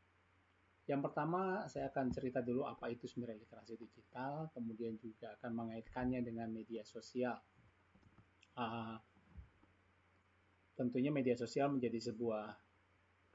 Yang 0.88 1.04
pertama, 1.04 1.68
saya 1.68 1.92
akan 1.92 2.08
cerita 2.08 2.40
dulu 2.40 2.64
apa 2.64 2.88
itu 2.88 3.04
sebenarnya 3.04 3.44
literasi 3.44 3.76
digital, 3.76 4.48
kemudian 4.56 4.96
juga 4.96 5.36
akan 5.36 5.52
mengaitkannya 5.52 6.24
dengan 6.24 6.48
media 6.48 6.80
sosial. 6.88 7.36
Uh, 8.56 8.96
tentunya 10.72 11.12
media 11.12 11.36
sosial 11.36 11.68
menjadi 11.68 12.08
sebuah 12.08 12.56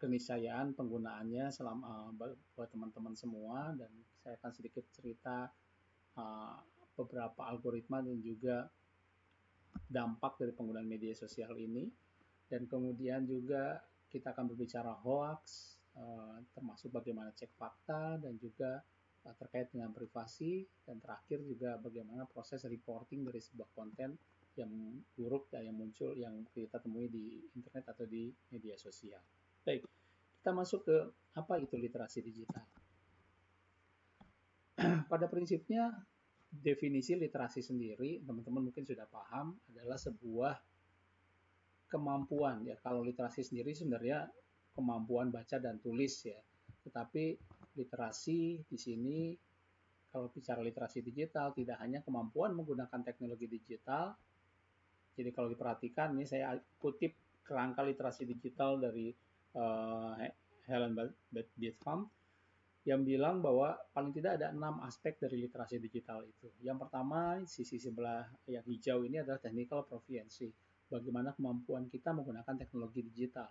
keniscayaan 0.01 0.73
penggunaannya 0.73 1.53
selama 1.53 2.09
uh, 2.09 2.33
buat 2.57 2.73
teman-teman 2.73 3.13
semua 3.13 3.77
dan 3.77 3.93
saya 4.25 4.41
akan 4.41 4.51
sedikit 4.57 4.89
cerita 4.89 5.53
uh, 6.17 6.57
beberapa 6.97 7.45
algoritma 7.45 8.01
dan 8.01 8.17
juga 8.25 8.65
dampak 9.85 10.41
dari 10.41 10.57
penggunaan 10.57 10.89
media 10.89 11.13
sosial 11.13 11.53
ini 11.61 12.02
dan 12.53 12.69
kemudian 12.69 13.25
juga 13.25 13.81
kita 14.13 14.29
akan 14.29 14.53
berbicara 14.53 14.93
hoax 15.01 15.73
Eh, 15.93 16.37
termasuk 16.57 16.89
bagaimana 16.89 17.29
cek 17.37 17.53
fakta 17.53 18.17
dan 18.17 18.33
juga 18.41 18.81
uh, 19.29 19.35
terkait 19.37 19.69
dengan 19.69 19.93
privasi 19.93 20.65
dan 20.89 20.97
terakhir 20.97 21.45
juga 21.45 21.77
bagaimana 21.77 22.25
proses 22.25 22.65
reporting 22.65 23.21
dari 23.21 23.37
sebuah 23.37 23.69
konten 23.77 24.17
yang 24.57 24.73
buruk 25.13 25.53
dan 25.53 25.69
yang 25.69 25.77
muncul 25.77 26.17
yang 26.17 26.33
kita 26.49 26.81
temui 26.81 27.13
di 27.13 27.45
internet 27.53 27.93
atau 27.93 28.09
di 28.09 28.33
media 28.49 28.73
sosial. 28.73 29.21
Baik, 29.61 29.85
kita 30.41 30.49
masuk 30.49 30.81
ke 30.81 30.97
apa 31.37 31.61
itu 31.61 31.77
literasi 31.77 32.25
digital. 32.25 32.65
Pada 35.13 35.29
prinsipnya 35.29 35.93
definisi 36.49 37.13
literasi 37.13 37.61
sendiri 37.61 38.25
teman-teman 38.25 38.65
mungkin 38.65 38.81
sudah 38.81 39.05
paham 39.05 39.61
adalah 39.69 40.01
sebuah 40.01 40.57
kemampuan 41.93 42.65
ya 42.65 42.73
kalau 42.81 43.05
literasi 43.05 43.45
sendiri 43.45 43.77
sebenarnya 43.77 44.25
kemampuan 44.73 45.29
baca 45.29 45.61
dan 45.61 45.77
tulis 45.77 46.25
ya. 46.25 46.41
Tetapi 46.83 47.37
literasi 47.77 48.65
di 48.65 48.77
sini 48.77 49.37
kalau 50.09 50.29
bicara 50.29 50.61
literasi 50.61 51.05
digital 51.05 51.53
tidak 51.53 51.77
hanya 51.81 52.01
kemampuan 52.01 52.57
menggunakan 52.57 53.01
teknologi 53.05 53.45
digital. 53.45 54.17
Jadi 55.13 55.29
kalau 55.29 55.49
diperhatikan 55.53 56.17
ini 56.17 56.25
saya 56.25 56.57
kutip 56.81 57.13
kerangka 57.45 57.85
literasi 57.85 58.25
digital 58.25 58.81
dari 58.81 59.13
uh, 59.53 60.17
Helen 60.65 60.97
Betham 61.29 62.09
yang 62.83 63.07
bilang 63.07 63.39
bahwa 63.39 63.79
paling 63.95 64.11
tidak 64.11 64.41
ada 64.41 64.51
enam 64.51 64.83
aspek 64.83 65.15
dari 65.15 65.39
literasi 65.39 65.79
digital 65.79 66.19
itu. 66.27 66.51
Yang 66.59 66.87
pertama, 66.87 67.39
sisi 67.47 67.79
sebelah 67.79 68.27
yang 68.43 68.63
hijau 68.67 69.07
ini 69.07 69.23
adalah 69.23 69.39
technical 69.39 69.87
proficiency. 69.87 70.51
Bagaimana 70.93 71.33
kemampuan 71.33 71.89
kita 71.89 72.13
menggunakan 72.13 72.53
teknologi 72.53 73.01
digital. 73.01 73.49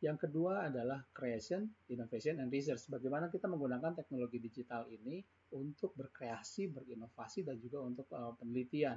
Yang 0.00 0.26
kedua 0.26 0.66
adalah 0.66 1.04
creation, 1.14 1.70
innovation, 1.86 2.42
and 2.42 2.50
research. 2.50 2.88
Bagaimana 2.90 3.30
kita 3.30 3.46
menggunakan 3.46 3.94
teknologi 3.94 4.42
digital 4.42 4.88
ini 4.90 5.22
untuk 5.54 5.94
berkreasi, 5.94 6.72
berinovasi, 6.72 7.46
dan 7.46 7.60
juga 7.60 7.84
untuk 7.84 8.08
uh, 8.10 8.32
penelitian. 8.40 8.96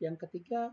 Yang 0.00 0.26
ketiga, 0.26 0.72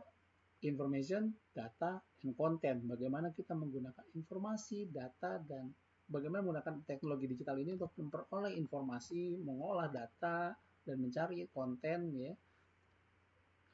information, 0.64 1.36
data, 1.52 2.00
and 2.24 2.34
content. 2.40 2.88
Bagaimana 2.88 3.36
kita 3.36 3.52
menggunakan 3.52 4.16
informasi, 4.16 4.90
data, 4.90 5.44
dan 5.44 5.70
bagaimana 6.08 6.42
menggunakan 6.42 6.82
teknologi 6.88 7.30
digital 7.30 7.60
ini 7.60 7.76
untuk 7.76 7.92
memperoleh 8.00 8.56
informasi, 8.56 9.38
mengolah 9.44 9.92
data, 9.92 10.56
dan 10.86 10.98
mencari 11.02 11.50
konten 11.52 12.14
ya 12.14 12.32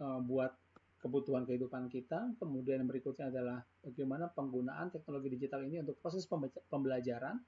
uh, 0.01 0.19
buat 0.23 0.55
kebutuhan 1.01 1.43
kehidupan 1.49 1.89
kita. 1.89 2.37
Kemudian 2.37 2.85
yang 2.85 2.89
berikutnya 2.89 3.33
adalah 3.33 3.59
bagaimana 3.81 4.29
penggunaan 4.29 4.93
teknologi 4.93 5.33
digital 5.33 5.65
ini 5.65 5.81
untuk 5.81 5.97
proses 5.97 6.29
pembelajaran, 6.69 7.41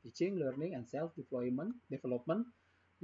teaching, 0.00 0.40
learning, 0.40 0.74
and 0.74 0.88
self-deployment, 0.88 1.76
development. 1.92 2.48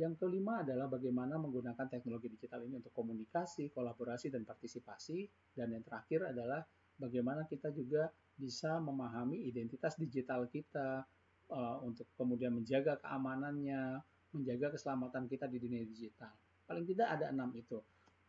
Yang 0.01 0.17
kelima 0.25 0.65
adalah 0.65 0.89
bagaimana 0.89 1.37
menggunakan 1.37 1.85
teknologi 1.93 2.33
digital 2.33 2.65
ini 2.65 2.81
untuk 2.81 2.97
komunikasi, 2.97 3.69
kolaborasi, 3.71 4.33
dan 4.33 4.49
partisipasi. 4.49 5.29
Dan 5.53 5.77
yang 5.77 5.85
terakhir 5.85 6.33
adalah 6.33 6.65
bagaimana 6.97 7.45
kita 7.45 7.69
juga 7.71 8.09
bisa 8.41 8.81
memahami 8.81 9.45
identitas 9.45 10.01
digital 10.01 10.49
kita 10.49 11.05
uh, 11.53 11.77
untuk 11.85 12.09
kemudian 12.17 12.57
menjaga 12.57 12.97
keamanannya, 13.05 14.01
menjaga 14.33 14.73
keselamatan 14.81 15.29
kita 15.29 15.45
di 15.45 15.61
dunia 15.61 15.85
digital. 15.85 16.33
Paling 16.65 16.89
tidak 16.89 17.21
ada 17.21 17.29
enam 17.29 17.53
itu. 17.53 17.77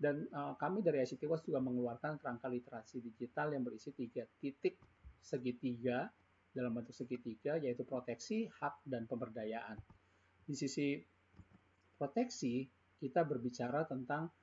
Dan 0.01 0.25
uh, 0.33 0.57
kami 0.57 0.81
dari 0.81 1.05
ICT 1.05 1.29
Watch 1.29 1.45
juga 1.45 1.61
mengeluarkan 1.61 2.17
kerangka 2.17 2.49
literasi 2.49 3.05
digital 3.05 3.53
yang 3.53 3.61
berisi 3.61 3.93
tiga 3.93 4.25
titik 4.41 4.81
segitiga 5.21 6.09
dalam 6.49 6.73
bentuk 6.73 6.97
segitiga 6.97 7.61
yaitu 7.61 7.85
proteksi, 7.85 8.49
hak, 8.49 8.81
dan 8.81 9.05
pemberdayaan. 9.05 9.77
Di 10.41 10.57
sisi 10.57 10.97
proteksi, 12.01 12.65
kita 12.97 13.21
berbicara 13.21 13.85
tentang 13.85 14.33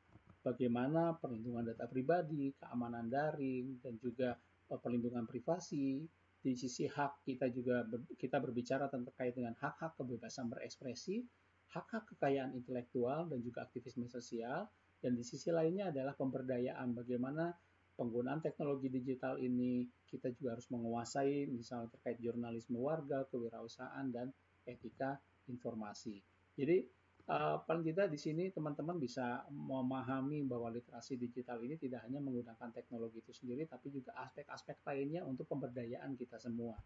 bagaimana 0.47 1.19
perlindungan 1.19 1.75
data 1.75 1.91
pribadi, 1.91 2.55
keamanan 2.55 3.11
daring, 3.11 3.83
dan 3.83 3.99
juga 3.99 4.39
uh, 4.71 4.79
perlindungan 4.79 5.27
privasi. 5.27 6.07
Di 6.39 6.55
sisi 6.55 6.87
hak, 6.87 7.27
kita 7.27 7.51
juga 7.51 7.83
ber, 7.83 8.07
kita 8.15 8.39
berbicara 8.39 8.87
tentang 8.87 9.11
terkait 9.11 9.35
dengan 9.35 9.59
hak-hak 9.59 9.99
kebebasan 9.99 10.47
berekspresi, 10.47 11.27
hak-hak 11.75 12.15
kekayaan 12.15 12.55
intelektual, 12.55 13.27
dan 13.27 13.43
juga 13.43 13.67
aktivisme 13.67 14.07
sosial, 14.07 14.71
dan 14.99 15.15
di 15.15 15.23
sisi 15.23 15.55
lainnya 15.55 15.95
adalah 15.95 16.15
pemberdayaan 16.19 16.91
bagaimana 16.95 17.55
penggunaan 17.99 18.39
teknologi 18.39 18.91
digital 18.91 19.39
ini 19.43 19.87
kita 20.07 20.31
juga 20.35 20.55
harus 20.55 20.71
menguasai 20.71 21.51
misalnya 21.51 21.91
terkait 21.99 22.23
jurnalisme 22.23 22.79
warga, 22.79 23.27
kewirausahaan 23.27 24.07
dan 24.11 24.31
etika 24.63 25.19
informasi. 25.51 26.23
Jadi 26.55 26.87
uh, 27.27 27.59
paling 27.67 27.83
tidak 27.87 28.15
di 28.15 28.19
sini 28.19 28.45
teman-teman 28.55 29.03
bisa 29.03 29.43
memahami 29.51 30.47
bahwa 30.47 30.71
literasi 30.71 31.19
digital 31.19 31.59
ini 31.63 31.75
tidak 31.75 32.07
hanya 32.07 32.23
menggunakan 32.23 32.71
teknologi 32.71 33.19
itu 33.19 33.35
sendiri 33.35 33.67
tapi 33.67 33.91
juga 33.91 34.15
aspek-aspek 34.23 34.83
lainnya 34.87 35.23
untuk 35.27 35.51
pemberdayaan 35.51 36.15
kita 36.15 36.39
semua. 36.39 36.79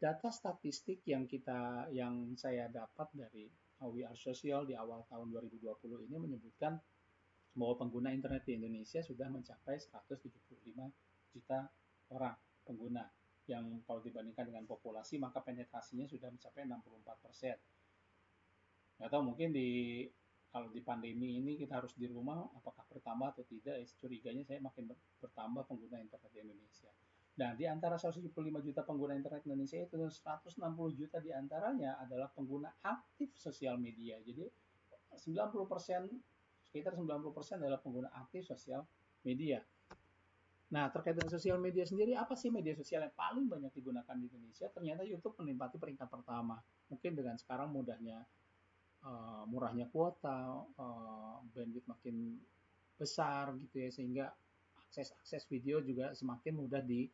Data 0.00 0.32
statistik 0.32 1.04
yang 1.04 1.28
kita 1.28 1.92
yang 1.92 2.32
saya 2.32 2.72
dapat 2.72 3.08
dari 3.12 3.44
We 3.88 4.04
Are 4.04 4.18
Social 4.18 4.68
di 4.68 4.76
awal 4.76 5.08
tahun 5.08 5.32
2020 5.32 6.10
ini 6.10 6.16
menyebutkan 6.20 6.76
bahwa 7.56 7.74
pengguna 7.80 8.12
internet 8.12 8.44
di 8.44 8.60
Indonesia 8.60 9.00
sudah 9.00 9.32
mencapai 9.32 9.80
175 9.80 10.28
juta 11.32 11.58
orang 12.12 12.36
pengguna 12.66 13.08
yang 13.48 13.82
kalau 13.88 14.04
dibandingkan 14.04 14.46
dengan 14.46 14.68
populasi 14.68 15.18
maka 15.18 15.42
penetrasinya 15.42 16.06
sudah 16.06 16.28
mencapai 16.30 16.68
64 16.68 17.24
persen. 17.24 17.56
Nggak 19.00 19.10
tahu 19.10 19.22
mungkin 19.32 19.48
di 19.50 20.04
kalau 20.50 20.68
di 20.70 20.82
pandemi 20.82 21.38
ini 21.38 21.54
kita 21.54 21.78
harus 21.78 21.94
di 21.94 22.10
rumah 22.10 22.42
apakah 22.58 22.82
bertambah 22.90 23.38
atau 23.38 23.44
tidak? 23.46 23.80
Curiganya 23.96 24.42
saya 24.42 24.58
makin 24.58 24.90
bertambah 25.22 25.62
pengguna 25.66 26.02
internet 26.02 26.30
di 26.34 26.40
Indonesia. 26.42 26.90
Nah, 27.38 27.54
di 27.54 27.64
antara 27.64 27.94
175 27.94 28.34
juta 28.60 28.82
pengguna 28.82 29.14
internet 29.14 29.46
Indonesia 29.46 29.78
itu 29.78 29.96
160 29.96 30.98
juta 30.98 31.22
di 31.22 31.30
antaranya 31.30 31.96
adalah 32.02 32.26
pengguna 32.32 32.68
aktif 32.82 33.32
sosial 33.38 33.78
media. 33.78 34.18
Jadi 34.20 34.44
90% 35.14 36.10
sekitar 36.66 36.94
90% 36.98 37.62
adalah 37.62 37.78
pengguna 37.78 38.10
aktif 38.18 38.46
sosial 38.46 38.82
media. 39.22 39.62
Nah, 40.70 40.86
terkait 40.94 41.18
dengan 41.18 41.34
sosial 41.34 41.58
media 41.58 41.82
sendiri, 41.82 42.14
apa 42.14 42.38
sih 42.38 42.46
media 42.46 42.78
sosial 42.78 43.02
yang 43.02 43.14
paling 43.18 43.50
banyak 43.50 43.74
digunakan 43.74 44.14
di 44.14 44.30
Indonesia? 44.30 44.70
Ternyata 44.70 45.02
YouTube 45.02 45.34
menempati 45.42 45.82
peringkat 45.82 46.06
pertama. 46.06 46.62
Mungkin 46.86 47.18
dengan 47.18 47.34
sekarang 47.34 47.74
mudahnya, 47.74 48.22
uh, 49.02 49.42
murahnya 49.50 49.90
kuota, 49.90 50.62
uh, 50.78 51.42
bandwidth 51.50 51.90
makin 51.90 52.38
besar 52.94 53.50
gitu 53.58 53.82
ya, 53.82 53.90
sehingga 53.90 54.26
akses-akses 54.86 55.50
video 55.50 55.82
juga 55.82 56.14
semakin 56.14 56.54
mudah 56.54 56.82
di 56.86 57.10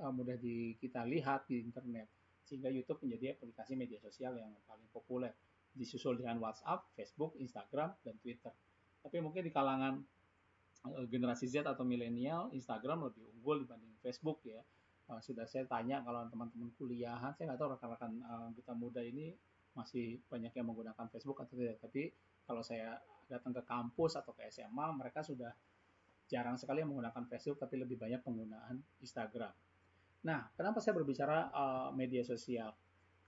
uh, 0.00 0.12
mudah 0.12 0.36
di 0.38 0.74
kita 0.78 1.04
lihat 1.04 1.48
di 1.48 1.62
internet. 1.62 2.08
Sehingga 2.46 2.70
YouTube 2.70 3.02
menjadi 3.02 3.34
aplikasi 3.34 3.74
media 3.74 3.98
sosial 3.98 4.38
yang 4.38 4.54
paling 4.64 4.86
populer. 4.94 5.34
Disusul 5.76 6.16
dengan 6.16 6.40
WhatsApp, 6.40 6.88
Facebook, 6.96 7.36
Instagram, 7.36 7.92
dan 8.00 8.16
Twitter. 8.22 8.54
Tapi 9.04 9.16
mungkin 9.20 9.44
di 9.44 9.52
kalangan 9.52 10.00
Eh, 10.94 11.06
generasi 11.10 11.50
Z 11.50 11.66
atau 11.66 11.82
milenial 11.82 12.52
Instagram 12.54 13.10
lebih 13.10 13.26
unggul 13.34 13.66
dibanding 13.66 13.94
Facebook 13.98 14.38
ya. 14.46 14.62
Uh, 15.06 15.22
sudah 15.22 15.46
saya 15.46 15.62
tanya 15.70 16.02
kalau 16.02 16.26
teman-teman 16.26 16.66
kuliahan, 16.74 17.30
saya 17.30 17.54
nggak 17.54 17.60
tahu 17.62 17.78
rekan-rekan 17.78 18.12
kita 18.58 18.74
muda 18.74 18.98
ini 18.98 19.38
masih 19.78 20.18
banyak 20.26 20.50
yang 20.50 20.66
menggunakan 20.66 21.06
Facebook 21.06 21.38
atau 21.46 21.54
tidak. 21.54 21.78
Tapi 21.78 22.10
kalau 22.42 22.58
saya 22.66 22.98
datang 23.30 23.54
ke 23.54 23.62
kampus 23.62 24.18
atau 24.18 24.34
ke 24.34 24.50
SMA, 24.50 24.86
mereka 24.98 25.22
sudah 25.22 25.54
jarang 26.26 26.58
sekali 26.58 26.82
yang 26.82 26.90
menggunakan 26.90 27.22
Facebook, 27.30 27.62
tapi 27.62 27.78
lebih 27.78 27.94
banyak 28.02 28.18
penggunaan 28.18 28.82
Instagram. 28.98 29.54
Nah, 30.26 30.50
kenapa 30.58 30.82
saya 30.82 30.98
berbicara 30.98 31.54
uh, 31.54 31.88
media 31.94 32.26
sosial? 32.26 32.74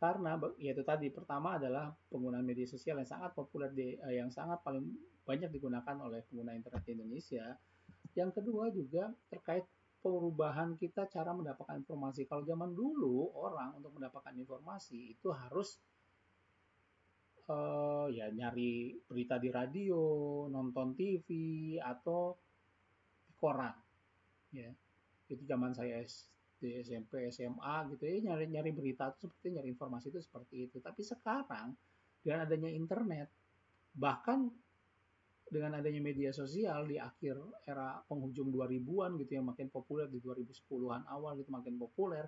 Karena 0.02 0.34
yaitu 0.58 0.82
tadi 0.82 1.10
pertama 1.14 1.54
adalah 1.54 1.94
penggunaan 2.10 2.42
media 2.42 2.66
sosial 2.66 2.98
yang 2.98 3.06
sangat 3.06 3.30
populer 3.38 3.70
di 3.70 3.94
uh, 3.98 4.10
yang 4.10 4.34
sangat 4.34 4.58
paling 4.66 4.82
banyak 5.22 5.46
digunakan 5.54 5.94
oleh 6.02 6.26
pengguna 6.26 6.58
internet 6.58 6.82
di 6.82 6.92
Indonesia. 6.98 7.54
Yang 8.18 8.30
kedua 8.42 8.74
juga 8.74 9.14
terkait 9.30 9.62
perubahan 10.02 10.74
kita 10.74 11.06
cara 11.06 11.30
mendapatkan 11.30 11.78
informasi. 11.86 12.26
Kalau 12.26 12.42
zaman 12.42 12.74
dulu 12.74 13.30
orang 13.38 13.78
untuk 13.78 13.94
mendapatkan 13.94 14.34
informasi 14.34 15.14
itu 15.18 15.30
harus 15.30 15.78
uh, 17.50 18.06
ya 18.10 18.30
nyari 18.30 18.98
berita 19.06 19.38
di 19.38 19.50
radio, 19.50 20.02
nonton 20.50 20.94
TV 20.98 21.28
atau 21.78 22.34
koran. 23.38 23.74
Ya. 24.50 24.70
Itu 25.28 25.44
zaman 25.44 25.76
saya 25.76 26.00
SD, 26.58 26.82
SMP, 26.82 27.30
SMA 27.30 27.86
gitu 27.94 28.02
ya 28.02 28.34
nyari 28.34 28.50
nyari 28.50 28.74
berita 28.74 29.14
itu 29.14 29.30
seperti 29.30 29.54
nyari 29.54 29.70
informasi 29.70 30.10
itu 30.10 30.18
seperti 30.18 30.66
itu. 30.66 30.82
Tapi 30.82 31.06
sekarang 31.06 31.70
dengan 32.18 32.42
adanya 32.42 32.66
internet 32.74 33.30
bahkan 33.94 34.50
dengan 35.46 35.78
adanya 35.78 36.02
media 36.02 36.34
sosial 36.34 36.90
di 36.90 36.98
akhir 36.98 37.38
era 37.62 38.02
penghujung 38.04 38.50
2000-an 38.50 39.16
gitu 39.22 39.38
yang 39.38 39.46
makin 39.48 39.70
populer 39.70 40.10
di 40.10 40.18
2010-an 40.18 41.08
awal 41.08 41.38
gitu 41.38 41.48
makin 41.54 41.78
populer 41.78 42.26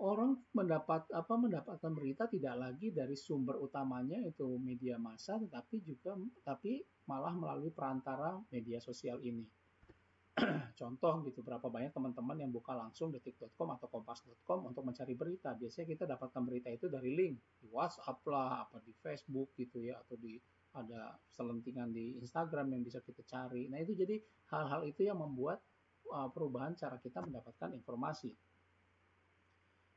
orang 0.00 0.38
mendapat 0.56 1.06
apa 1.12 1.34
mendapatkan 1.36 1.92
berita 1.92 2.24
tidak 2.30 2.56
lagi 2.56 2.88
dari 2.90 3.14
sumber 3.14 3.60
utamanya 3.60 4.16
itu 4.22 4.56
media 4.58 4.96
massa 4.96 5.36
tetapi 5.36 5.82
juga 5.84 6.16
tapi 6.42 6.82
malah 7.04 7.36
melalui 7.36 7.68
perantara 7.68 8.40
media 8.48 8.80
sosial 8.80 9.20
ini. 9.20 9.44
Contoh 10.80 11.22
gitu 11.30 11.46
berapa 11.46 11.62
banyak 11.70 11.94
teman-teman 11.94 12.42
yang 12.42 12.50
buka 12.50 12.74
langsung 12.74 13.14
detik.com 13.14 13.70
atau 13.78 13.86
kompas.com 13.86 14.66
untuk 14.66 14.82
mencari 14.82 15.14
berita. 15.14 15.54
Biasanya 15.54 15.86
kita 15.94 16.04
dapatkan 16.10 16.42
berita 16.42 16.68
itu 16.74 16.90
dari 16.90 17.14
link 17.14 17.38
di 17.62 17.70
WhatsApp 17.70 18.18
lah, 18.26 18.66
apa 18.66 18.82
di 18.82 18.90
Facebook 18.98 19.54
gitu 19.54 19.78
ya 19.78 20.02
atau 20.02 20.18
di 20.18 20.34
ada 20.74 21.14
selentingan 21.30 21.94
di 21.94 22.18
Instagram 22.18 22.74
yang 22.74 22.82
bisa 22.82 22.98
kita 22.98 23.22
cari. 23.22 23.70
Nah 23.70 23.78
itu 23.78 23.94
jadi 23.94 24.18
hal-hal 24.50 24.82
itu 24.90 25.06
yang 25.06 25.22
membuat 25.22 25.62
uh, 26.10 26.26
perubahan 26.34 26.74
cara 26.74 26.98
kita 26.98 27.22
mendapatkan 27.22 27.70
informasi. 27.70 28.34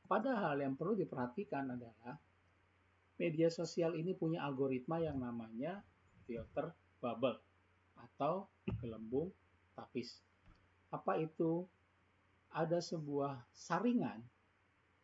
Padahal 0.06 0.62
yang 0.62 0.78
perlu 0.78 0.94
diperhatikan 0.94 1.74
adalah 1.74 2.14
media 3.18 3.50
sosial 3.50 3.98
ini 3.98 4.14
punya 4.14 4.46
algoritma 4.46 5.02
yang 5.02 5.18
namanya 5.18 5.82
filter 6.24 6.70
bubble 7.02 7.42
atau 7.98 8.46
gelembung 8.78 9.34
tapis. 9.74 10.27
Apa 10.92 11.20
itu? 11.20 11.66
Ada 12.48 12.80
sebuah 12.80 13.44
saringan 13.52 14.24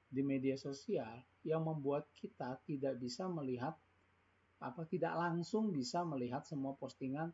di 0.08 0.24
media 0.24 0.56
sosial 0.56 1.20
yang 1.44 1.68
membuat 1.68 2.08
kita 2.16 2.56
tidak 2.64 2.96
bisa 2.96 3.28
melihat 3.28 3.76
apa 4.64 4.88
tidak 4.88 5.12
langsung 5.12 5.68
bisa 5.68 6.00
melihat 6.08 6.40
semua 6.48 6.72
postingan 6.72 7.28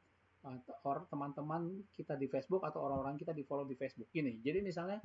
orang 0.82 1.06
teman-teman 1.06 1.62
kita 1.92 2.16
di 2.16 2.26
Facebook 2.26 2.64
atau 2.64 2.90
orang-orang 2.90 3.20
kita 3.20 3.36
di 3.36 3.44
follow 3.44 3.68
di 3.68 3.76
Facebook 3.76 4.08
gini. 4.08 4.40
Jadi 4.40 4.64
misalnya 4.64 4.98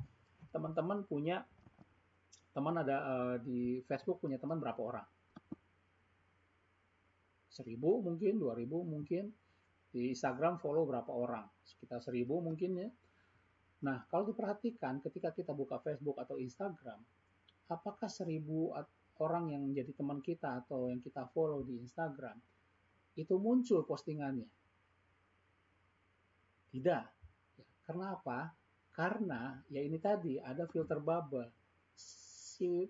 teman-teman 0.48 1.04
punya 1.04 1.44
teman 2.56 2.80
ada 2.80 2.96
uh, 3.04 3.36
di 3.36 3.84
Facebook 3.84 4.24
punya 4.24 4.40
teman 4.40 4.56
berapa 4.56 4.80
orang? 4.80 5.06
Seribu 7.52 8.00
mungkin, 8.00 8.40
dua 8.40 8.56
ribu 8.56 8.80
mungkin. 8.82 9.28
Di 9.92 10.12
Instagram 10.12 10.60
follow 10.60 10.88
berapa 10.88 11.08
orang? 11.12 11.44
Sekitar 11.64 12.00
seribu 12.00 12.40
mungkin 12.40 12.70
ya. 12.80 12.88
Nah, 13.86 14.02
kalau 14.10 14.26
diperhatikan 14.26 14.98
ketika 14.98 15.30
kita 15.30 15.54
buka 15.54 15.78
Facebook 15.78 16.18
atau 16.18 16.42
Instagram, 16.42 16.98
apakah 17.70 18.10
seribu 18.10 18.74
orang 19.22 19.54
yang 19.54 19.62
menjadi 19.62 19.94
teman 19.94 20.18
kita 20.18 20.66
atau 20.66 20.90
yang 20.90 20.98
kita 20.98 21.30
follow 21.30 21.62
di 21.62 21.78
Instagram 21.78 22.34
itu 23.16 23.34
muncul 23.40 23.86
postingannya. 23.86 24.50
Tidak. 26.74 27.04
Ya, 27.56 27.66
karena 27.88 28.12
apa? 28.12 28.52
Karena 28.92 29.56
ya 29.72 29.80
ini 29.80 29.96
tadi 29.96 30.36
ada 30.36 30.68
filter 30.68 31.00
bubble. 31.00 31.48
Si 31.96 32.84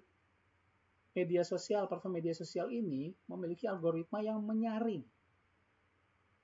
media 1.15 1.47
sosial, 1.47 1.87
platform 1.87 2.19
media 2.19 2.35
sosial 2.35 2.73
ini 2.75 3.15
memiliki 3.31 3.71
algoritma 3.71 4.21
yang 4.21 4.43
menyaring, 4.43 5.07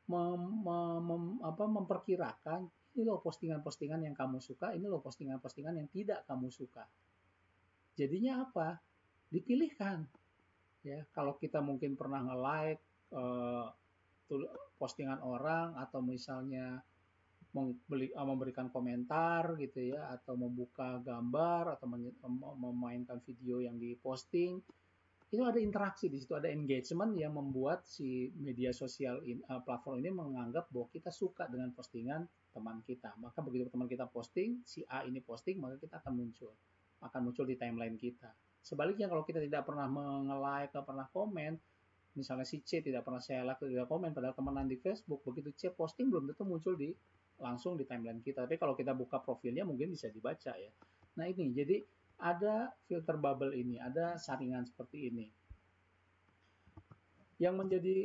mem, 0.06 0.42
mem, 0.62 1.00
mem, 1.02 1.24
apa, 1.42 1.64
memperkirakan 1.66 2.70
ini 2.92 3.02
loh 3.08 3.20
postingan-postingan 3.24 4.04
yang 4.04 4.16
kamu 4.16 4.38
suka, 4.40 4.76
ini 4.76 4.84
loh 4.84 5.00
postingan-postingan 5.00 5.80
yang 5.80 5.88
tidak 5.88 6.24
kamu 6.28 6.52
suka. 6.52 6.84
Jadinya 7.96 8.44
apa? 8.48 8.80
dipilihkan. 9.32 10.04
Ya, 10.84 11.08
kalau 11.16 11.40
kita 11.40 11.64
mungkin 11.64 11.96
pernah 11.96 12.20
nge-like 12.20 12.84
uh, 13.16 13.72
postingan 14.76 15.24
orang 15.24 15.72
atau 15.80 16.04
misalnya 16.04 16.84
membeli, 17.56 18.12
uh, 18.12 18.26
memberikan 18.28 18.68
komentar 18.68 19.56
gitu 19.56 19.96
ya 19.96 20.12
atau 20.12 20.36
membuka 20.36 21.00
gambar 21.00 21.78
atau 21.78 21.86
memainkan 22.60 23.20
video 23.24 23.60
yang 23.62 23.80
diposting 23.80 24.60
itu 25.32 25.40
ada 25.40 25.56
interaksi 25.56 26.12
di 26.12 26.20
situ 26.20 26.36
ada 26.36 26.52
engagement 26.52 27.16
yang 27.16 27.32
membuat 27.32 27.88
si 27.88 28.28
media 28.36 28.68
sosial 28.74 29.24
in, 29.24 29.40
uh, 29.48 29.64
platform 29.64 30.04
ini 30.04 30.12
menganggap 30.12 30.68
bahwa 30.68 30.92
kita 30.92 31.08
suka 31.08 31.48
dengan 31.48 31.72
postingan 31.72 32.24
teman 32.52 32.84
kita 32.84 33.16
maka 33.18 33.40
begitu 33.40 33.72
teman 33.72 33.88
kita 33.88 34.06
posting 34.06 34.60
si 34.62 34.84
A 34.86 35.02
ini 35.08 35.24
posting 35.24 35.58
maka 35.58 35.80
kita 35.80 35.98
akan 36.04 36.12
muncul 36.14 36.52
akan 37.02 37.20
muncul 37.24 37.48
di 37.48 37.56
timeline 37.58 37.98
kita 37.98 38.30
Sebaliknya 38.62 39.10
kalau 39.10 39.26
kita 39.26 39.42
tidak 39.42 39.66
pernah 39.66 39.90
meng-like, 39.90 40.70
tidak 40.70 40.86
pernah 40.86 41.06
komen, 41.10 41.58
misalnya 42.14 42.46
si 42.46 42.62
C 42.62 42.78
tidak 42.78 43.02
pernah 43.02 43.18
saya 43.18 43.42
like, 43.42 43.58
tidak 43.58 43.90
komen, 43.90 44.14
padahal 44.14 44.38
temenan 44.38 44.70
di 44.70 44.78
Facebook, 44.78 45.26
begitu 45.26 45.50
C 45.58 45.62
posting 45.74 46.06
belum 46.06 46.30
tentu 46.30 46.46
muncul 46.46 46.78
di 46.78 46.94
langsung 47.42 47.74
di 47.74 47.82
timeline 47.82 48.22
kita. 48.22 48.46
Tapi 48.46 48.54
kalau 48.62 48.78
kita 48.78 48.94
buka 48.94 49.18
profilnya 49.18 49.66
mungkin 49.66 49.90
bisa 49.90 50.06
dibaca 50.14 50.54
ya. 50.54 50.70
Nah 51.18 51.26
ini, 51.26 51.50
jadi 51.50 51.82
ada 52.22 52.70
filter 52.86 53.18
bubble 53.18 53.50
ini, 53.50 53.82
ada 53.82 54.14
saringan 54.14 54.62
seperti 54.62 55.10
ini. 55.10 55.26
Yang 57.42 57.54
menjadi 57.58 57.96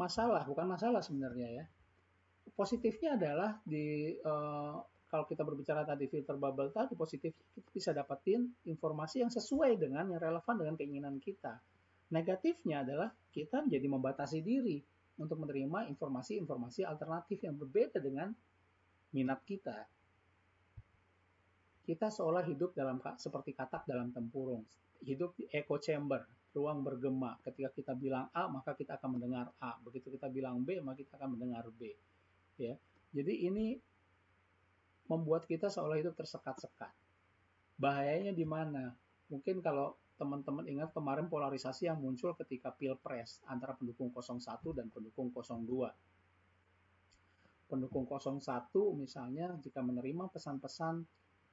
masalah, 0.00 0.48
bukan 0.48 0.64
masalah 0.64 1.04
sebenarnya 1.04 1.48
ya. 1.60 1.64
Positifnya 2.56 3.20
adalah 3.20 3.60
di 3.68 4.16
uh, 4.24 4.80
kalau 5.10 5.26
kita 5.26 5.42
berbicara 5.42 5.82
tadi 5.82 6.06
filter 6.06 6.38
bubble 6.38 6.70
tadi 6.70 6.94
positifnya 6.94 7.42
kita 7.58 7.70
bisa 7.74 7.90
dapetin 7.90 8.46
informasi 8.64 9.26
yang 9.26 9.32
sesuai 9.32 9.76
dengan 9.76 10.08
yang 10.08 10.22
relevan 10.22 10.56
dengan 10.56 10.74
keinginan 10.78 11.20
kita. 11.20 11.60
Negatifnya 12.10 12.86
adalah 12.86 13.10
kita 13.30 13.62
menjadi 13.66 13.86
membatasi 13.86 14.38
diri 14.40 14.78
untuk 15.20 15.42
menerima 15.44 15.90
informasi-informasi 15.92 16.82
alternatif 16.88 17.44
yang 17.44 17.54
berbeda 17.60 18.00
dengan 18.00 18.32
minat 19.12 19.42
kita. 19.44 19.84
Kita 21.84 22.06
seolah 22.06 22.46
hidup 22.46 22.72
dalam 22.72 23.02
seperti 23.18 23.50
katak 23.52 23.84
dalam 23.84 24.14
tempurung, 24.14 24.62
hidup 25.02 25.34
di 25.34 25.50
echo 25.50 25.76
chamber, 25.82 26.22
ruang 26.54 26.82
bergema. 26.82 27.38
Ketika 27.46 27.70
kita 27.70 27.92
bilang 27.94 28.26
A, 28.34 28.50
maka 28.50 28.74
kita 28.74 28.98
akan 28.98 29.18
mendengar 29.18 29.54
A. 29.62 29.78
Begitu 29.82 30.10
kita 30.10 30.26
bilang 30.26 30.62
B, 30.66 30.82
maka 30.82 30.98
kita 31.02 31.14
akan 31.18 31.38
mendengar 31.38 31.66
B. 31.70 31.94
Ya. 32.58 32.74
Jadi 33.14 33.46
ini 33.46 33.78
membuat 35.10 35.46
kita 35.46 35.66
seolah 35.66 35.98
itu 35.98 36.14
tersekat-sekat. 36.14 36.94
Bahayanya 37.78 38.30
di 38.30 38.46
mana? 38.46 38.94
Mungkin 39.30 39.62
kalau 39.62 39.98
teman-teman 40.20 40.68
ingat 40.68 40.92
kemarin 40.92 41.32
polarisasi 41.32 41.88
yang 41.88 41.96
muncul 41.96 42.36
ketika 42.36 42.68
Pilpres 42.76 43.40
antara 43.48 43.72
pendukung 43.72 44.12
01 44.12 44.36
dan 44.76 44.92
pendukung 44.92 45.32
02. 45.32 45.88
pendukung 47.70 48.02
01 48.04 48.42
misalnya 48.98 49.54
jika 49.62 49.78
menerima 49.78 50.26
pesan-pesan 50.34 51.06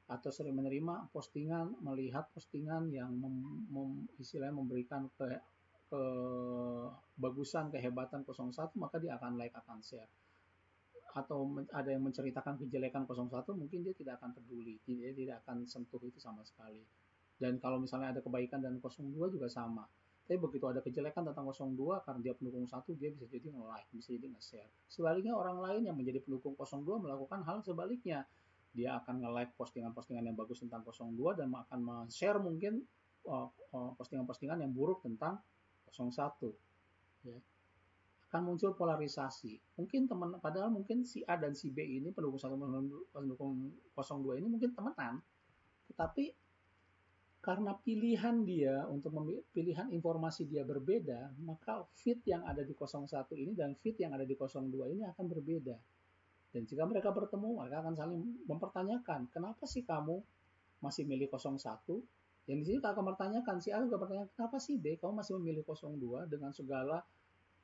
atau 0.07 0.31
sering 0.31 0.55
menerima 0.55 1.11
postingan 1.11 1.83
melihat 1.83 2.31
postingan 2.31 2.87
yang 2.95 3.11
mem, 3.11 3.67
mem, 3.67 4.07
istilahnya 4.15 4.55
memberikan 4.55 5.11
ke 5.19 5.35
kebagusan 5.87 7.71
kehebatan 7.71 8.23
01 8.23 8.55
maka 8.79 8.99
dia 8.99 9.19
akan 9.19 9.35
like 9.35 9.55
akan 9.55 9.83
share. 9.83 10.07
Atau 11.11 11.43
ada 11.75 11.89
yang 11.91 12.07
menceritakan 12.07 12.55
kejelekan 12.59 13.03
01 13.03 13.27
mungkin 13.55 13.83
dia 13.83 13.95
tidak 13.95 14.19
akan 14.23 14.31
peduli 14.35 14.79
dia 14.87 15.11
tidak 15.11 15.43
akan 15.43 15.67
sentuh 15.67 15.99
itu 16.07 16.19
sama 16.23 16.43
sekali. 16.47 16.83
Dan 17.37 17.59
kalau 17.59 17.77
misalnya 17.77 18.15
ada 18.15 18.23
kebaikan 18.23 18.63
dan 18.63 18.79
02 18.79 19.11
juga 19.27 19.51
sama. 19.51 19.83
Tapi 20.27 20.43
begitu 20.43 20.67
ada 20.67 20.83
kejelekan 20.83 21.23
tentang 21.23 21.47
02 21.51 22.03
karena 22.03 22.19
dia 22.19 22.33
pendukung 22.35 22.67
satu 22.67 22.91
dia 22.95 23.11
bisa 23.11 23.27
jadi 23.31 23.47
nge-like 23.47 23.87
bisa 23.95 24.11
jadi 24.15 24.27
nge-share. 24.31 24.71
Sebaliknya 24.87 25.35
orang 25.35 25.59
lain 25.63 25.87
yang 25.87 25.95
menjadi 25.95 26.19
pendukung 26.23 26.55
02 26.55 26.83
melakukan 26.99 27.43
hal 27.43 27.63
sebaliknya 27.63 28.27
dia 28.73 28.97
akan 28.99 29.23
nge-like 29.23 29.53
postingan-postingan 29.55 30.27
yang 30.27 30.37
bagus 30.37 30.61
tentang 30.61 30.85
02 30.85 31.39
dan 31.39 31.49
akan 31.51 32.09
share 32.11 32.37
mungkin 32.37 32.83
uh, 33.27 33.47
uh, 33.73 33.91
postingan-postingan 33.97 34.63
yang 34.63 34.71
buruk 34.71 35.03
tentang 35.03 35.39
01 35.91 36.13
ya. 37.27 37.37
Akan 38.27 38.43
muncul 38.43 38.75
polarisasi. 38.75 39.79
Mungkin 39.79 40.11
teman 40.11 40.35
padahal 40.43 40.67
mungkin 40.67 41.07
si 41.07 41.23
A 41.23 41.39
dan 41.39 41.55
si 41.55 41.71
B 41.71 41.79
ini 41.79 42.11
pendukung 42.11 42.39
satu 42.39 42.59
pendukung 43.15 43.71
02 43.95 44.43
ini 44.43 44.47
mungkin 44.51 44.75
temenan. 44.75 45.23
Tetapi 45.87 46.35
karena 47.47 47.71
pilihan 47.79 48.43
dia 48.43 48.83
untuk 48.91 49.15
pilihan 49.55 49.87
informasi 49.95 50.51
dia 50.51 50.67
berbeda 50.67 51.31
maka 51.47 51.87
fit 51.95 52.19
yang 52.27 52.43
ada 52.43 52.59
di 52.59 52.75
01 52.75 53.07
ini 53.39 53.55
dan 53.55 53.71
fit 53.79 53.95
yang 54.03 54.11
ada 54.11 54.27
di 54.27 54.35
02 54.35 54.67
ini 54.91 55.07
akan 55.07 55.25
berbeda 55.31 55.79
dan 56.57 56.65
jika 56.65 56.89
mereka 56.89 57.13
bertemu, 57.13 57.53
mereka 57.53 57.85
akan 57.85 57.93
saling 57.93 58.17
mempertanyakan, 58.49 59.29
kenapa 59.29 59.69
sih 59.69 59.85
kamu 59.85 60.25
masih 60.81 61.05
milih 61.05 61.29
01? 61.29 61.53
Yang 62.49 62.57
di 62.57 62.65
sini 62.65 62.77
akan 62.81 63.05
mempertanyakan, 63.05 63.61
si 63.61 63.69
A 63.69 63.77
juga 63.85 64.01
bertanya, 64.01 64.25
kenapa 64.33 64.57
sih 64.57 64.81
B 64.81 64.97
kamu 64.97 65.21
masih 65.21 65.37
memilih 65.37 65.61
02 65.61 66.25
dengan 66.25 66.49
segala 66.57 67.05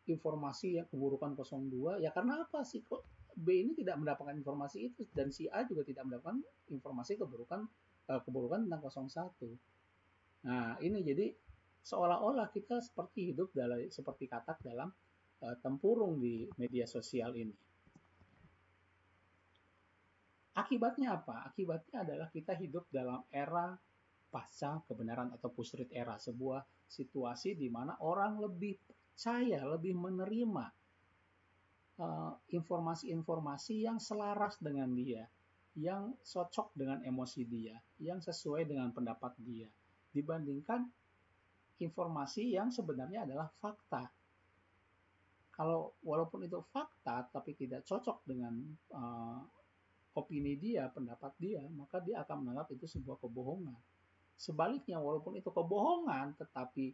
informasi 0.06 0.78
yang 0.78 0.86
keburukan 0.94 1.34
02? 1.34 2.06
Ya 2.06 2.14
karena 2.14 2.46
apa 2.46 2.62
sih 2.62 2.86
kok 2.86 3.02
B 3.34 3.66
ini 3.66 3.74
tidak 3.74 3.98
mendapatkan 3.98 4.38
informasi 4.38 4.94
itu 4.94 5.10
dan 5.10 5.34
si 5.34 5.50
A 5.50 5.66
juga 5.66 5.82
tidak 5.82 6.06
mendapatkan 6.06 6.46
informasi 6.70 7.18
keburukan 7.18 7.66
uh, 8.14 8.22
keburukan 8.22 8.70
tentang 8.70 8.86
01. 8.94 10.46
Nah, 10.46 10.78
ini 10.86 11.02
jadi 11.02 11.34
seolah-olah 11.82 12.54
kita 12.54 12.78
seperti 12.78 13.34
hidup 13.34 13.58
dalam 13.58 13.90
seperti 13.90 14.30
katak 14.30 14.62
dalam 14.62 14.94
uh, 15.42 15.58
tempurung 15.66 16.22
di 16.22 16.46
media 16.62 16.86
sosial 16.86 17.34
ini. 17.34 17.73
Akibatnya 20.54 21.18
apa? 21.18 21.50
Akibatnya 21.50 22.06
adalah 22.06 22.30
kita 22.30 22.54
hidup 22.54 22.86
dalam 22.94 23.26
era 23.34 23.74
pasca 24.30 24.82
kebenaran 24.86 25.34
atau 25.34 25.50
post 25.54 25.78
era, 25.94 26.18
sebuah 26.18 26.62
situasi 26.90 27.58
di 27.58 27.70
mana 27.70 27.98
orang 28.02 28.42
lebih 28.42 28.78
percaya, 28.86 29.62
lebih 29.66 29.94
menerima 29.98 30.66
eh, 32.02 32.34
informasi-informasi 32.54 33.74
uh, 33.78 33.84
yang 33.94 33.98
selaras 34.02 34.58
dengan 34.62 34.90
dia, 34.94 35.26
yang 35.78 36.14
cocok 36.22 36.74
dengan 36.78 37.02
emosi 37.06 37.42
dia, 37.46 37.78
yang 38.02 38.22
sesuai 38.22 38.66
dengan 38.70 38.90
pendapat 38.94 39.34
dia, 39.42 39.70
dibandingkan 40.14 40.86
informasi 41.82 42.54
yang 42.54 42.70
sebenarnya 42.70 43.26
adalah 43.26 43.50
fakta. 43.58 44.06
Kalau 45.54 45.94
walaupun 46.02 46.46
itu 46.46 46.58
fakta 46.74 47.30
tapi 47.30 47.54
tidak 47.54 47.86
cocok 47.86 48.26
dengan 48.26 48.58
uh, 48.94 49.42
opini 50.14 50.54
dia, 50.58 50.90
pendapat 50.94 51.34
dia, 51.42 51.62
maka 51.74 51.98
dia 52.02 52.22
akan 52.22 52.46
menganggap 52.46 52.70
itu 52.74 52.86
sebuah 52.86 53.18
kebohongan. 53.18 53.78
Sebaliknya, 54.38 55.02
walaupun 55.02 55.38
itu 55.38 55.50
kebohongan, 55.50 56.38
tetapi 56.38 56.94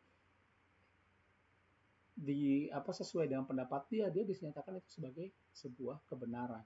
di 2.20 2.68
apa 2.76 2.92
sesuai 2.92 3.32
dengan 3.32 3.48
pendapat 3.48 3.88
dia, 3.88 4.12
dia 4.12 4.28
bisa 4.28 4.44
nyatakan 4.44 4.76
itu 4.80 4.90
sebagai 4.92 5.28
sebuah 5.56 6.04
kebenaran. 6.12 6.64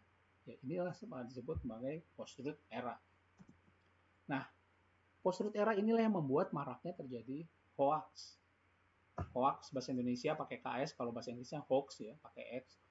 Ya, 0.50 0.58
inilah 0.66 0.94
disebut 1.30 1.62
sebagai 1.62 2.04
post-truth 2.18 2.58
era. 2.74 2.98
Nah, 4.28 4.44
post-truth 5.22 5.56
era 5.56 5.78
inilah 5.78 6.02
yang 6.02 6.18
membuat 6.18 6.52
maraknya 6.52 6.98
terjadi 6.98 7.46
hoax. 7.78 8.38
Hoax 9.34 9.70
bahasa 9.70 9.94
Indonesia 9.94 10.34
pakai 10.34 10.58
KS, 10.58 10.98
kalau 10.98 11.14
bahasa 11.14 11.30
Inggrisnya 11.30 11.62
hoax 11.70 12.02
ya, 12.02 12.18
pakai 12.18 12.66
X. 12.66 12.82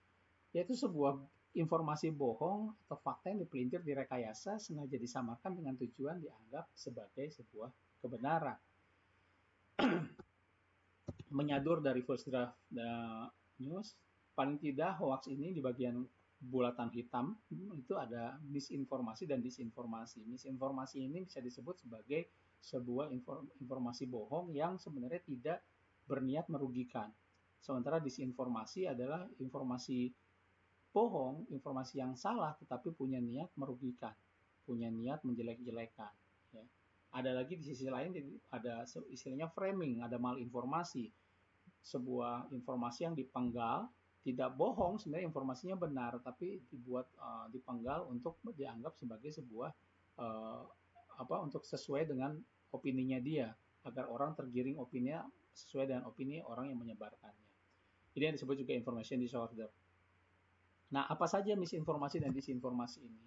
Yaitu 0.55 0.79
sebuah 0.79 1.19
informasi 1.53 2.09
bohong 2.09 2.73
atau 2.89 2.97
fakta 2.97 3.29
yang 3.29 3.45
dipelintir 3.45 3.85
direkayasa 3.85 4.57
sengaja 4.57 4.97
disamakan 4.97 5.53
dengan 5.53 5.77
tujuan 5.77 6.17
dianggap 6.17 6.65
sebagai 6.73 7.29
sebuah 7.29 7.69
kebenaran. 8.01 8.57
Menyadur 11.37 11.85
dari 11.85 12.01
first 12.05 12.29
draft 12.29 12.57
the 12.73 12.89
news, 13.61 13.93
paling 14.33 14.57
tidak 14.57 14.97
hoax 14.97 15.29
ini 15.29 15.53
di 15.53 15.61
bagian 15.61 16.05
bulatan 16.43 16.91
hitam 16.91 17.39
itu 17.79 17.95
ada 17.95 18.35
misinformasi 18.49 19.31
dan 19.31 19.39
disinformasi. 19.39 20.27
Misinformasi 20.27 21.07
ini 21.07 21.23
bisa 21.23 21.39
disebut 21.39 21.79
sebagai 21.79 22.27
sebuah 22.59 23.11
informasi 23.63 24.11
bohong 24.11 24.51
yang 24.51 24.75
sebenarnya 24.81 25.23
tidak 25.23 25.59
berniat 26.07 26.51
merugikan. 26.51 27.11
Sementara 27.63 28.03
disinformasi 28.03 28.91
adalah 28.91 29.23
informasi 29.39 30.11
bohong, 30.93 31.49
informasi 31.49 31.99
yang 32.05 32.15
salah 32.15 32.53
tetapi 32.61 32.93
punya 32.93 33.19
niat 33.19 33.49
merugikan, 33.57 34.13
punya 34.69 34.93
niat 34.93 35.25
menjelek-jelekan. 35.25 36.13
Ya. 36.53 36.65
Ada 37.13 37.33
lagi 37.37 37.57
di 37.57 37.65
sisi 37.65 37.89
lain 37.89 38.13
ada 38.53 38.85
istilahnya 39.09 39.49
framing, 39.53 40.05
ada 40.05 40.21
malinformasi, 40.21 41.09
sebuah 41.83 42.53
informasi 42.53 43.09
yang 43.11 43.17
dipenggal, 43.17 43.91
tidak 44.23 44.55
bohong 44.55 45.03
sebenarnya 45.03 45.27
informasinya 45.27 45.75
benar 45.75 46.13
tapi 46.23 46.63
dibuat 46.71 47.11
uh, 47.19 47.51
dipenggal 47.51 48.07
untuk 48.07 48.39
dianggap 48.55 48.95
sebagai 48.95 49.35
sebuah 49.35 49.75
uh, 50.23 50.63
apa 51.19 51.37
untuk 51.43 51.67
sesuai 51.67 52.07
dengan 52.07 52.39
opininya 52.71 53.19
dia 53.19 53.51
agar 53.83 54.07
orang 54.07 54.39
tergiring 54.39 54.79
opininya 54.79 55.27
sesuai 55.53 55.91
dengan 55.91 56.07
opini 56.07 56.39
orang 56.41 56.71
yang 56.71 56.79
menyebarkannya. 56.79 57.51
Ini 58.15 58.31
yang 58.31 58.35
disebut 58.39 58.57
juga 58.63 58.73
information 58.79 59.19
disorder. 59.21 59.69
Nah, 60.93 61.09
apa 61.09 61.25
saja 61.25 61.57
misinformasi 61.57 62.21
dan 62.21 62.37
disinformasi 62.37 63.01
ini? 63.01 63.25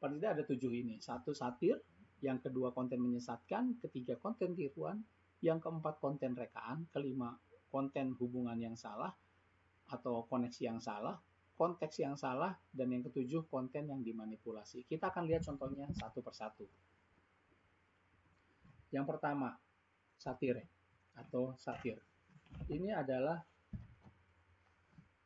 Paling 0.00 0.20
ada 0.24 0.44
tujuh 0.44 0.72
ini. 0.72 0.96
Satu, 1.00 1.36
satir. 1.36 1.76
Yang 2.24 2.48
kedua, 2.48 2.72
konten 2.72 3.04
menyesatkan. 3.04 3.76
Ketiga, 3.84 4.16
konten 4.16 4.56
tiruan. 4.56 5.04
Yang 5.44 5.68
keempat, 5.68 6.00
konten 6.00 6.32
rekaan. 6.32 6.88
Kelima, 6.88 7.36
konten 7.68 8.16
hubungan 8.16 8.56
yang 8.56 8.76
salah 8.76 9.12
atau 9.92 10.24
koneksi 10.24 10.72
yang 10.72 10.80
salah. 10.80 11.20
Konteks 11.56 12.00
yang 12.00 12.16
salah. 12.16 12.56
Dan 12.72 12.96
yang 12.96 13.04
ketujuh, 13.04 13.44
konten 13.52 13.92
yang 13.92 14.00
dimanipulasi. 14.00 14.88
Kita 14.88 15.12
akan 15.12 15.28
lihat 15.28 15.44
contohnya 15.44 15.88
satu 15.92 16.24
persatu. 16.24 16.64
Yang 18.88 19.04
pertama, 19.04 19.52
satir 20.16 20.64
atau 21.12 21.52
satir. 21.60 22.00
Ini 22.72 22.96
adalah 22.96 23.44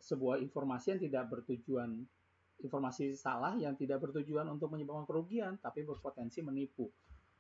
sebuah 0.01 0.41
informasi 0.41 0.97
yang 0.97 1.01
tidak 1.01 1.25
bertujuan 1.29 2.05
informasi 2.61 3.17
salah 3.17 3.57
yang 3.57 3.73
tidak 3.75 4.05
bertujuan 4.05 4.45
untuk 4.53 4.69
menyebabkan 4.73 5.09
kerugian 5.09 5.57
tapi 5.57 5.83
berpotensi 5.83 6.45
menipu. 6.45 6.93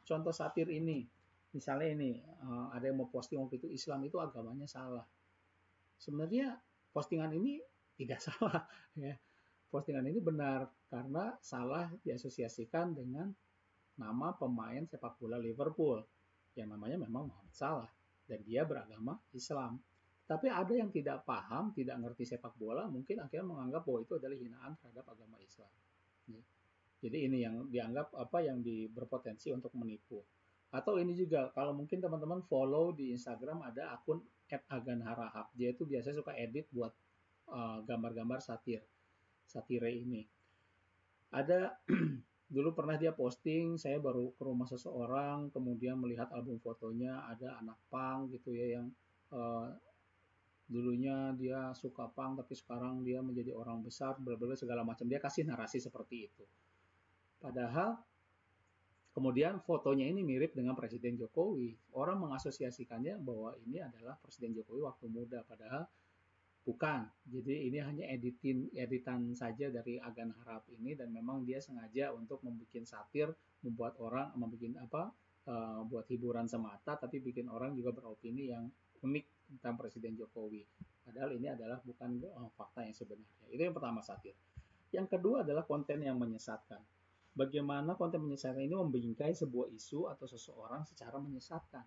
Contoh 0.05 0.33
satir 0.33 0.67
ini, 0.73 1.05
misalnya 1.53 1.93
ini 1.93 2.11
eh, 2.21 2.67
ada 2.73 2.89
yang 2.89 3.05
mau 3.05 3.09
posting 3.13 3.39
waktu 3.41 3.61
itu 3.61 3.69
Islam 3.69 4.01
itu 4.09 4.17
agamanya 4.17 4.65
salah. 4.65 5.05
Sebenarnya 6.01 6.57
postingan 6.97 7.37
ini 7.37 7.61
tidak 8.01 8.21
salah 8.27 8.65
ya. 8.97 9.15
Postingan 9.71 10.03
ini 10.11 10.19
benar 10.19 10.67
karena 10.91 11.39
salah 11.39 11.87
diasosiasikan 12.03 12.91
dengan 12.91 13.31
nama 14.01 14.35
pemain 14.35 14.83
sepak 14.83 15.21
bola 15.21 15.39
Liverpool 15.39 16.03
yang 16.59 16.75
namanya 16.75 16.99
memang 16.99 17.31
Muhammad 17.31 17.55
Salah 17.55 17.91
dan 18.27 18.43
dia 18.43 18.67
beragama 18.67 19.15
Islam. 19.31 19.79
Tapi 20.31 20.47
ada 20.47 20.71
yang 20.71 20.95
tidak 20.95 21.27
paham, 21.27 21.75
tidak 21.75 21.99
ngerti 21.99 22.23
sepak 22.23 22.55
bola, 22.55 22.87
mungkin 22.87 23.19
akhirnya 23.19 23.51
menganggap 23.51 23.83
bahwa 23.83 23.99
itu 23.99 24.15
adalah 24.15 24.39
hinaan 24.39 24.79
terhadap 24.79 25.11
agama 25.11 25.35
Islam. 25.43 25.73
Ya. 26.31 26.43
Jadi 27.03 27.19
ini 27.27 27.39
yang 27.43 27.67
dianggap 27.67 28.15
apa 28.15 28.39
yang 28.39 28.63
di, 28.63 28.87
berpotensi 28.87 29.51
untuk 29.51 29.75
menipu. 29.75 30.23
Atau 30.71 31.03
ini 31.03 31.19
juga 31.19 31.51
kalau 31.51 31.75
mungkin 31.75 31.99
teman-teman 31.99 32.47
follow 32.47 32.95
di 32.95 33.11
Instagram 33.11 33.67
ada 33.67 33.91
akun 33.91 34.23
@aganharahap. 34.47 35.51
Dia 35.59 35.75
itu 35.75 35.83
biasanya 35.83 36.23
suka 36.23 36.39
edit 36.39 36.71
buat 36.71 36.95
uh, 37.51 37.83
gambar-gambar 37.83 38.39
uh, 38.39 38.45
satir, 38.55 38.87
satire 39.51 39.91
ini. 39.91 40.23
Ada 41.35 41.75
dulu 42.55 42.71
pernah 42.71 42.95
dia 42.95 43.11
posting 43.11 43.83
saya 43.83 43.99
baru 43.99 44.31
ke 44.39 44.43
rumah 44.47 44.67
seseorang 44.71 45.51
kemudian 45.55 45.99
melihat 45.99 46.31
album 46.35 46.59
fotonya 46.59 47.23
ada 47.31 47.59
anak 47.63 47.79
pang 47.87 48.27
gitu 48.27 48.51
ya 48.51 48.79
yang 48.79 48.91
uh, 49.31 49.71
dulunya 50.71 51.35
dia 51.35 51.75
suka 51.75 52.07
pang 52.15 52.39
tapi 52.39 52.55
sekarang 52.55 53.03
dia 53.03 53.19
menjadi 53.19 53.51
orang 53.51 53.83
besar 53.83 54.15
berbagai 54.23 54.63
segala 54.63 54.87
macam. 54.87 55.11
Dia 55.11 55.19
kasih 55.19 55.43
narasi 55.43 55.83
seperti 55.83 56.31
itu. 56.31 56.47
Padahal 57.43 57.99
kemudian 59.11 59.59
fotonya 59.67 60.07
ini 60.07 60.23
mirip 60.23 60.55
dengan 60.55 60.79
Presiden 60.79 61.19
Jokowi. 61.19 61.75
Orang 61.99 62.23
mengasosiasikannya 62.23 63.19
bahwa 63.19 63.59
ini 63.67 63.83
adalah 63.83 64.15
Presiden 64.23 64.55
Jokowi 64.55 64.87
waktu 64.87 65.07
muda 65.11 65.43
padahal 65.43 65.91
bukan. 66.63 67.11
Jadi 67.27 67.67
ini 67.67 67.83
hanya 67.83 68.07
editin 68.07 68.71
editan 68.71 69.35
saja 69.35 69.75
dari 69.75 69.99
Agan 69.99 70.31
Harap 70.39 70.71
ini 70.71 70.95
dan 70.95 71.11
memang 71.11 71.43
dia 71.43 71.59
sengaja 71.59 72.15
untuk 72.15 72.47
membuat 72.47 72.87
satir 72.87 73.27
membuat 73.67 73.99
orang 73.99 74.31
membuat 74.39 74.87
apa 74.87 75.03
uh, 75.51 75.83
buat 75.85 76.07
hiburan 76.07 76.47
semata 76.47 76.97
tapi 76.97 77.19
bikin 77.21 77.51
orang 77.51 77.75
juga 77.77 77.93
beropini 77.93 78.49
yang 78.49 78.71
unik 79.01 79.40
tentang 79.51 79.75
Presiden 79.75 80.15
Jokowi. 80.15 80.63
Padahal 81.03 81.35
ini 81.35 81.51
adalah 81.51 81.83
bukan 81.83 82.23
oh, 82.39 82.51
fakta 82.55 82.87
yang 82.87 82.95
sebenarnya. 82.95 83.51
Itu 83.51 83.63
yang 83.67 83.75
pertama 83.75 83.99
satir. 83.99 84.39
Yang 84.95 85.19
kedua 85.19 85.43
adalah 85.43 85.67
konten 85.67 86.03
yang 86.03 86.19
menyesatkan. 86.19 86.79
Bagaimana 87.35 87.95
konten 87.99 88.23
menyesatkan 88.23 88.63
ini 88.63 88.75
membingkai 88.75 89.35
sebuah 89.35 89.71
isu 89.71 90.11
atau 90.11 90.27
seseorang 90.27 90.87
secara 90.87 91.19
menyesatkan. 91.19 91.83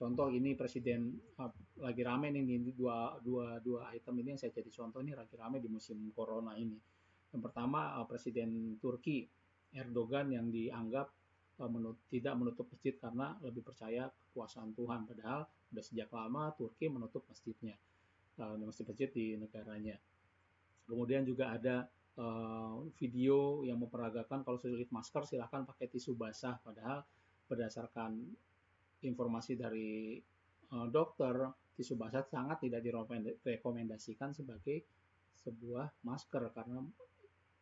Contoh 0.00 0.32
ini 0.32 0.56
presiden 0.56 1.12
uh, 1.36 1.52
lagi 1.84 2.00
rame 2.00 2.32
nih 2.32 2.40
ini 2.40 2.72
dua, 2.72 3.20
dua, 3.20 3.60
dua 3.60 3.92
item 3.92 4.24
ini 4.24 4.32
yang 4.32 4.40
saya 4.40 4.48
jadi 4.56 4.72
contoh 4.72 5.04
ini 5.04 5.12
lagi 5.12 5.36
rame 5.36 5.60
di 5.60 5.68
musim 5.68 6.08
corona 6.16 6.56
ini. 6.56 6.78
Yang 7.30 7.42
pertama 7.50 8.00
uh, 8.00 8.06
presiden 8.08 8.80
Turki 8.80 9.28
Erdogan 9.70 10.32
yang 10.34 10.50
dianggap 10.50 11.12
menut 11.60 12.08
tidak 12.08 12.40
menutup 12.40 12.72
masjid 12.72 12.96
karena 12.96 13.36
lebih 13.44 13.60
percaya 13.60 14.08
kekuasaan 14.08 14.72
Tuhan. 14.72 15.04
Padahal 15.04 15.44
sudah 15.70 15.84
sejak 15.86 16.10
lama 16.10 16.50
Turki 16.58 16.90
menutup 16.90 17.22
masjidnya, 17.30 17.78
uh, 18.42 18.58
masjid-masjid 18.58 19.06
di 19.14 19.38
negaranya. 19.38 19.96
Kemudian 20.90 21.22
juga 21.22 21.54
ada 21.54 21.86
uh, 22.18 22.82
video 22.98 23.62
yang 23.62 23.78
memperagakan 23.78 24.42
kalau 24.42 24.58
sulit 24.58 24.90
masker 24.90 25.22
silahkan 25.22 25.62
pakai 25.62 25.86
tisu 25.86 26.18
basah. 26.18 26.58
Padahal 26.58 27.06
berdasarkan 27.46 28.18
informasi 29.06 29.54
dari 29.54 30.18
uh, 30.74 30.90
dokter, 30.90 31.46
tisu 31.78 31.94
basah 31.94 32.26
sangat 32.26 32.66
tidak 32.66 32.82
direkomendasikan 33.46 34.34
sebagai 34.34 34.82
sebuah 35.40 35.88
masker 36.04 36.52
karena 36.52 36.84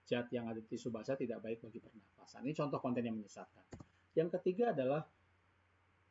zat 0.09 0.33
yang 0.33 0.49
ada 0.49 0.59
di 0.59 0.69
tisu 0.73 0.89
basah 0.89 1.15
tidak 1.21 1.45
baik 1.45 1.61
bagi 1.61 1.85
pernafasan. 1.85 2.43
Ini 2.49 2.57
contoh 2.57 2.81
konten 2.81 3.05
yang 3.05 3.15
menyesatkan. 3.21 3.69
Yang 4.17 4.41
ketiga 4.41 4.73
adalah 4.73 5.05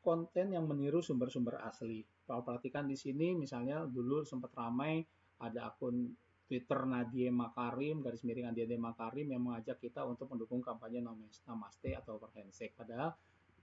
konten 0.07 0.55
yang 0.55 0.63
meniru 0.63 1.03
sumber-sumber 1.03 1.59
asli. 1.67 1.99
Kalau 2.23 2.39
perhatikan 2.39 2.87
di 2.87 2.95
sini, 2.95 3.35
misalnya 3.35 3.83
dulu 3.83 4.23
sempat 4.23 4.55
ramai 4.55 5.03
ada 5.43 5.67
akun 5.67 6.15
Twitter 6.47 6.87
Nadia 6.87 7.27
Makarim, 7.27 7.99
garis 7.99 8.23
miring 8.23 8.47
Nadia 8.47 8.63
Makarim 8.79 9.27
yang 9.35 9.43
mengajak 9.43 9.83
kita 9.83 10.07
untuk 10.07 10.31
mendukung 10.31 10.63
kampanye 10.63 11.03
Namaste 11.03 11.91
atau 11.91 12.15
Overhandshake. 12.23 12.71
Padahal 12.71 13.11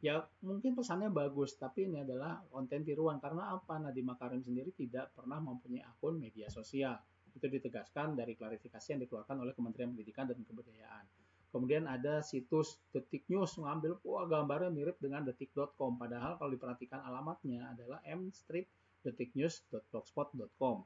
ya 0.04 0.20
mungkin 0.44 0.76
pesannya 0.76 1.08
bagus, 1.08 1.56
tapi 1.56 1.88
ini 1.88 2.04
adalah 2.04 2.44
konten 2.52 2.84
tiruan. 2.84 3.16
Karena 3.24 3.56
apa? 3.56 3.80
Nadia 3.80 4.04
Makarim 4.04 4.44
sendiri 4.44 4.76
tidak 4.76 5.16
pernah 5.16 5.40
mempunyai 5.40 5.80
akun 5.80 6.20
media 6.20 6.52
sosial. 6.52 7.00
Itu 7.32 7.48
ditegaskan 7.48 8.20
dari 8.20 8.36
klarifikasi 8.36 8.92
yang 8.92 9.00
dikeluarkan 9.00 9.40
oleh 9.40 9.56
Kementerian 9.56 9.96
Pendidikan 9.96 10.28
dan 10.28 10.44
Kebudayaan. 10.44 11.23
Kemudian 11.54 11.86
ada 11.86 12.18
situs 12.18 12.82
Detik 12.90 13.30
News 13.30 13.54
mengambil 13.62 13.94
wah 14.02 14.26
gambarnya 14.26 14.74
mirip 14.74 14.98
dengan 14.98 15.22
detik.com 15.22 15.94
padahal 15.94 16.34
kalau 16.34 16.50
diperhatikan 16.50 16.98
alamatnya 17.06 17.70
adalah 17.70 18.02
mstripdetiknews.blogspot.com. 18.02 20.76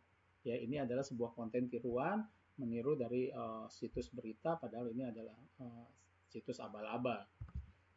Ya, 0.44 0.60
ini 0.60 0.76
adalah 0.76 1.00
sebuah 1.00 1.32
konten 1.32 1.72
tiruan 1.72 2.20
meniru 2.60 3.00
dari 3.00 3.32
uh, 3.32 3.64
situs 3.72 4.12
berita 4.12 4.60
padahal 4.60 4.92
ini 4.92 5.08
adalah 5.08 5.40
uh, 5.64 5.88
situs 6.28 6.60
abal-abal. 6.60 7.25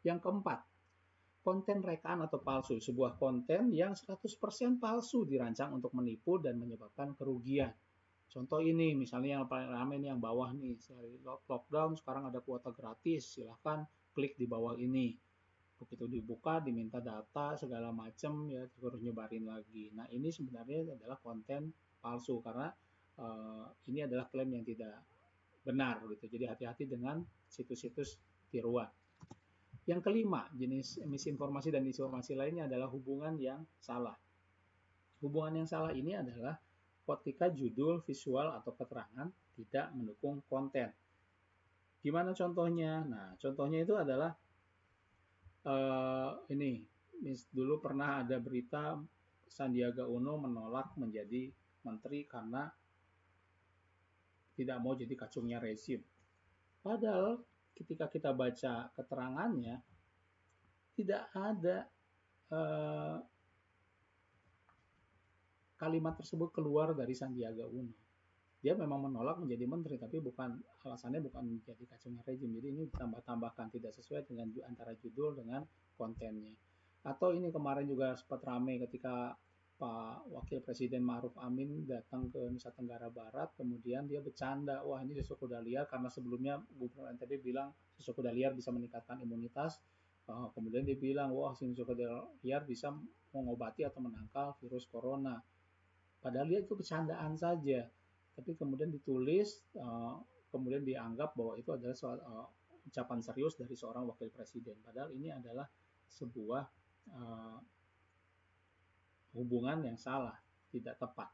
Yang 0.00 0.24
keempat, 0.24 0.64
konten 1.44 1.84
rekaan 1.84 2.24
atau 2.24 2.40
palsu, 2.40 2.80
sebuah 2.80 3.20
konten 3.20 3.68
yang 3.68 3.92
100% 3.92 4.16
palsu 4.80 5.28
dirancang 5.28 5.76
untuk 5.76 5.92
menipu 5.92 6.40
dan 6.40 6.56
menyebabkan 6.56 7.12
kerugian. 7.20 7.68
Contoh 8.32 8.64
ini, 8.64 8.96
misalnya 8.96 9.36
yang 9.36 9.44
paling 9.44 9.68
ramai 9.68 10.00
nih 10.00 10.08
yang 10.08 10.16
bawah 10.16 10.56
nih, 10.56 10.80
lockdown 11.20 12.00
sekarang 12.00 12.32
ada 12.32 12.40
kuota 12.40 12.72
gratis, 12.72 13.36
silahkan 13.36 13.84
klik 14.16 14.40
di 14.40 14.48
bawah 14.48 14.72
ini. 14.80 15.12
Begitu 15.76 16.08
dibuka, 16.08 16.64
diminta 16.64 17.04
data 17.04 17.52
segala 17.60 17.92
macam, 17.92 18.48
ya 18.48 18.64
terus 18.72 19.04
nyebarin 19.04 19.44
lagi. 19.44 19.92
Nah 19.92 20.08
ini 20.08 20.32
sebenarnya 20.32 20.96
adalah 20.96 21.20
konten 21.20 21.76
palsu 22.00 22.40
karena 22.40 22.72
uh, 23.20 23.68
ini 23.92 24.08
adalah 24.08 24.24
klaim 24.32 24.48
yang 24.48 24.64
tidak 24.64 24.96
benar 25.60 26.00
gitu. 26.08 26.24
Jadi 26.32 26.44
hati-hati 26.48 26.88
dengan 26.88 27.20
situs-situs 27.52 28.16
tiruan. 28.48 28.88
Yang 29.84 30.08
kelima, 30.08 30.46
jenis 30.54 31.02
misinformasi 31.04 31.74
dan 31.74 31.84
informasi 31.84 32.32
lainnya 32.38 32.70
adalah 32.70 32.88
hubungan 32.88 33.36
yang 33.36 33.60
salah. 33.82 34.14
Hubungan 35.20 35.60
yang 35.60 35.68
salah 35.68 35.90
ini 35.92 36.14
adalah 36.14 36.54
ketika 37.02 37.50
judul, 37.50 38.00
visual, 38.06 38.54
atau 38.56 38.72
keterangan 38.74 39.28
tidak 39.58 39.90
mendukung 39.92 40.40
konten. 40.46 40.90
Gimana 42.02 42.34
contohnya? 42.34 43.02
Nah, 43.06 43.34
contohnya 43.38 43.86
itu 43.86 43.94
adalah 43.94 44.34
uh, 45.66 46.30
ini. 46.50 46.82
Dulu 47.54 47.78
pernah 47.78 48.26
ada 48.26 48.42
berita 48.42 48.98
Sandiaga 49.46 50.08
Uno 50.10 50.40
menolak 50.42 50.98
menjadi 50.98 51.46
menteri 51.86 52.26
karena 52.26 52.66
tidak 54.58 54.78
mau 54.82 54.98
jadi 54.98 55.14
kacungnya 55.14 55.62
rezim. 55.62 56.02
Padahal 56.82 57.38
ketika 57.72 58.10
kita 58.10 58.34
baca 58.34 58.90
keterangannya 58.92 59.80
tidak 60.98 61.30
ada 61.32 61.86
uh, 62.52 63.16
kalimat 65.82 66.14
tersebut 66.14 66.54
keluar 66.54 66.94
dari 66.94 67.10
Sandiaga 67.10 67.66
Uno. 67.66 67.90
Dia 68.62 68.78
memang 68.78 69.10
menolak 69.10 69.42
menjadi 69.42 69.66
menteri, 69.66 69.98
tapi 69.98 70.22
bukan 70.22 70.62
alasannya 70.86 71.18
bukan 71.18 71.42
menjadi 71.42 71.82
kacungnya 71.90 72.22
rejim. 72.22 72.54
Jadi 72.54 72.66
ini 72.70 72.82
ditambah-tambahkan 72.86 73.74
tidak 73.74 73.90
sesuai 73.98 74.30
dengan 74.30 74.54
antara 74.70 74.94
judul 74.94 75.34
dengan 75.34 75.66
kontennya. 75.98 76.54
Atau 77.02 77.34
ini 77.34 77.50
kemarin 77.50 77.90
juga 77.90 78.14
sempat 78.14 78.46
ramai 78.46 78.78
ketika 78.78 79.34
Pak 79.82 80.30
Wakil 80.30 80.62
Presiden 80.62 81.02
Ma'ruf 81.02 81.34
Amin 81.42 81.82
datang 81.82 82.30
ke 82.30 82.38
Nusa 82.38 82.70
Tenggara 82.70 83.10
Barat, 83.10 83.50
kemudian 83.58 84.06
dia 84.06 84.22
bercanda, 84.22 84.78
wah 84.86 85.02
ini 85.02 85.18
susu 85.18 85.34
kuda 85.34 85.58
liar 85.58 85.90
karena 85.90 86.06
sebelumnya 86.06 86.62
Gubernur 86.78 87.10
NTB 87.18 87.42
bilang 87.42 87.74
susu 87.98 88.14
kuda 88.14 88.30
liar 88.30 88.54
bisa 88.54 88.70
meningkatkan 88.70 89.18
imunitas, 89.18 89.82
uh, 90.30 90.54
kemudian 90.54 90.86
dia 90.86 90.94
bilang, 90.94 91.34
wah 91.34 91.50
susu 91.50 91.82
kuda 91.82 92.38
liar 92.46 92.62
bisa 92.62 92.94
mengobati 93.34 93.82
atau 93.82 93.98
menangkal 93.98 94.54
virus 94.62 94.86
corona. 94.86 95.42
Padahal 96.22 96.46
dia 96.46 96.62
itu 96.62 96.78
bercandaan 96.78 97.34
saja, 97.34 97.82
tapi 98.38 98.54
kemudian 98.54 98.94
ditulis, 98.94 99.66
uh, 99.74 100.22
kemudian 100.54 100.86
dianggap 100.86 101.34
bahwa 101.34 101.58
itu 101.58 101.74
adalah 101.74 101.94
uh, 102.22 102.46
ucapan 102.86 103.18
serius 103.18 103.58
dari 103.58 103.74
seorang 103.74 104.06
wakil 104.06 104.30
presiden. 104.30 104.78
Padahal 104.86 105.10
ini 105.12 105.34
adalah 105.34 105.66
sebuah 106.06 106.62
uh, 107.10 107.58
hubungan 109.34 109.82
yang 109.82 109.98
salah, 109.98 110.38
tidak 110.70 110.94
tepat. 111.02 111.28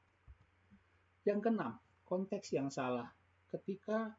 Yang 1.29 1.39
keenam, 1.45 1.73
konteks 2.09 2.57
yang 2.57 2.73
salah. 2.73 3.13
Ketika 3.53 4.17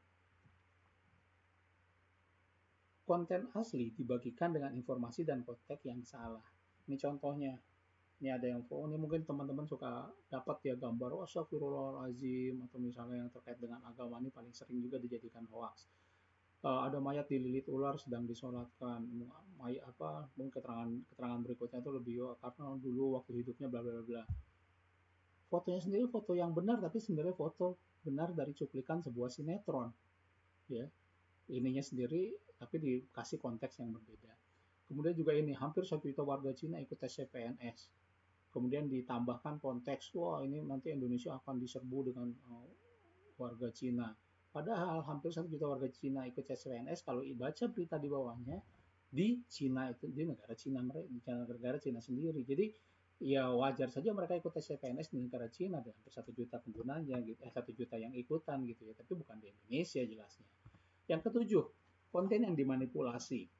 konten 3.09 3.49
asli 3.57 3.89
dibagikan 3.97 4.53
dengan 4.53 4.69
informasi 4.77 5.25
dan 5.25 5.41
konteks 5.41 5.81
yang 5.89 6.05
salah. 6.05 6.45
Ini 6.85 6.93
contohnya, 7.01 7.57
ini 8.19 8.35
ada 8.35 8.51
yang 8.51 8.67
oh 8.67 8.83
ini 8.83 8.99
mungkin 8.99 9.23
teman-teman 9.23 9.63
suka 9.63 10.11
dapat 10.27 10.59
ya 10.67 10.75
gambar 10.75 11.15
oh 11.15 11.23
astagfirullahalazim 11.23 12.59
atau 12.67 12.77
misalnya 12.83 13.23
yang 13.23 13.31
terkait 13.31 13.55
dengan 13.63 13.79
agama 13.87 14.19
ini 14.19 14.27
paling 14.27 14.51
sering 14.51 14.83
juga 14.83 14.99
dijadikan 14.99 15.47
hoax. 15.47 15.87
Uh, 16.59 16.83
ada 16.83 16.99
mayat 16.99 17.31
dililit 17.31 17.63
ular 17.71 17.95
sedang 17.95 18.27
disolatkan. 18.27 19.07
Mayat 19.55 19.87
apa 19.87 20.27
mungkin 20.35 20.51
keterangan 20.51 20.89
keterangan 21.15 21.39
berikutnya 21.47 21.79
itu 21.79 21.91
lebih 21.95 22.15
oh, 22.27 22.35
karena 22.43 22.75
dulu 22.75 23.03
waktu 23.15 23.31
hidupnya 23.39 23.71
bla 23.71 23.79
bla 23.79 24.03
bla 24.03 24.23
fotonya 25.49 25.81
sendiri 25.81 26.05
foto 26.05 26.37
yang 26.37 26.53
benar 26.53 26.77
tapi 26.77 27.01
sebenarnya 27.01 27.33
foto 27.33 27.81
benar 28.05 28.31
dari 28.35 28.51
cuplikan 28.51 28.99
sebuah 28.99 29.31
sinetron 29.31 29.95
ya. 30.67 30.83
Ininya 31.49 31.81
sendiri 31.81 32.35
tapi 32.59 32.75
dikasih 32.83 33.39
konteks 33.39 33.79
yang 33.79 33.95
berbeda. 33.95 34.35
Kemudian 34.91 35.15
juga 35.15 35.31
ini 35.31 35.55
hampir 35.55 35.87
satu 35.87 36.03
juta 36.11 36.21
warga 36.27 36.51
Cina 36.51 36.83
ikut 36.83 36.99
tes 36.99 37.15
CPNS 37.15 37.98
kemudian 38.49 38.89
ditambahkan 38.89 39.61
konteks 39.61 40.13
wah 40.17 40.41
ini 40.41 40.61
nanti 40.65 40.93
Indonesia 40.93 41.37
akan 41.37 41.61
diserbu 41.61 42.13
dengan 42.13 42.27
uh, 42.49 42.69
warga 43.37 43.69
Cina 43.71 44.11
padahal 44.49 45.05
hampir 45.05 45.29
satu 45.29 45.47
juta 45.47 45.69
warga 45.69 45.89
Cina 45.93 46.25
ikut 46.25 46.43
CPNS 46.43 47.05
kalau 47.05 47.21
baca 47.37 47.65
berita 47.69 47.95
di 48.01 48.09
bawahnya 48.09 48.57
di 49.09 49.41
Cina 49.49 49.89
itu 49.89 50.09
di 50.09 50.25
negara 50.25 50.53
Cina 50.57 50.81
mereka 50.81 51.05
di 51.05 51.19
negara 51.25 51.77
Cina 51.77 52.01
sendiri 52.01 52.41
jadi 52.45 52.69
ya 53.19 53.51
wajar 53.51 53.91
saja 53.91 54.15
mereka 54.15 54.39
ikut 54.39 54.55
CPNS 54.55 55.11
di 55.11 55.19
negara 55.19 55.51
Cina 55.51 55.83
ada 55.83 55.91
hampir 55.91 56.11
satu 56.11 56.31
juta 56.31 56.55
penggunanya 56.63 57.19
gitu, 57.19 57.43
eh 57.43 57.51
satu 57.51 57.75
juta 57.75 57.99
yang 57.99 58.15
ikutan 58.15 58.63
gitu 58.63 58.87
ya, 58.87 58.95
tapi 58.95 59.19
bukan 59.19 59.35
di 59.43 59.51
Indonesia 59.51 60.01
jelasnya. 60.07 60.47
Yang 61.11 61.21
ketujuh, 61.27 61.63
konten 62.15 62.47
yang 62.47 62.55
dimanipulasi. 62.55 63.51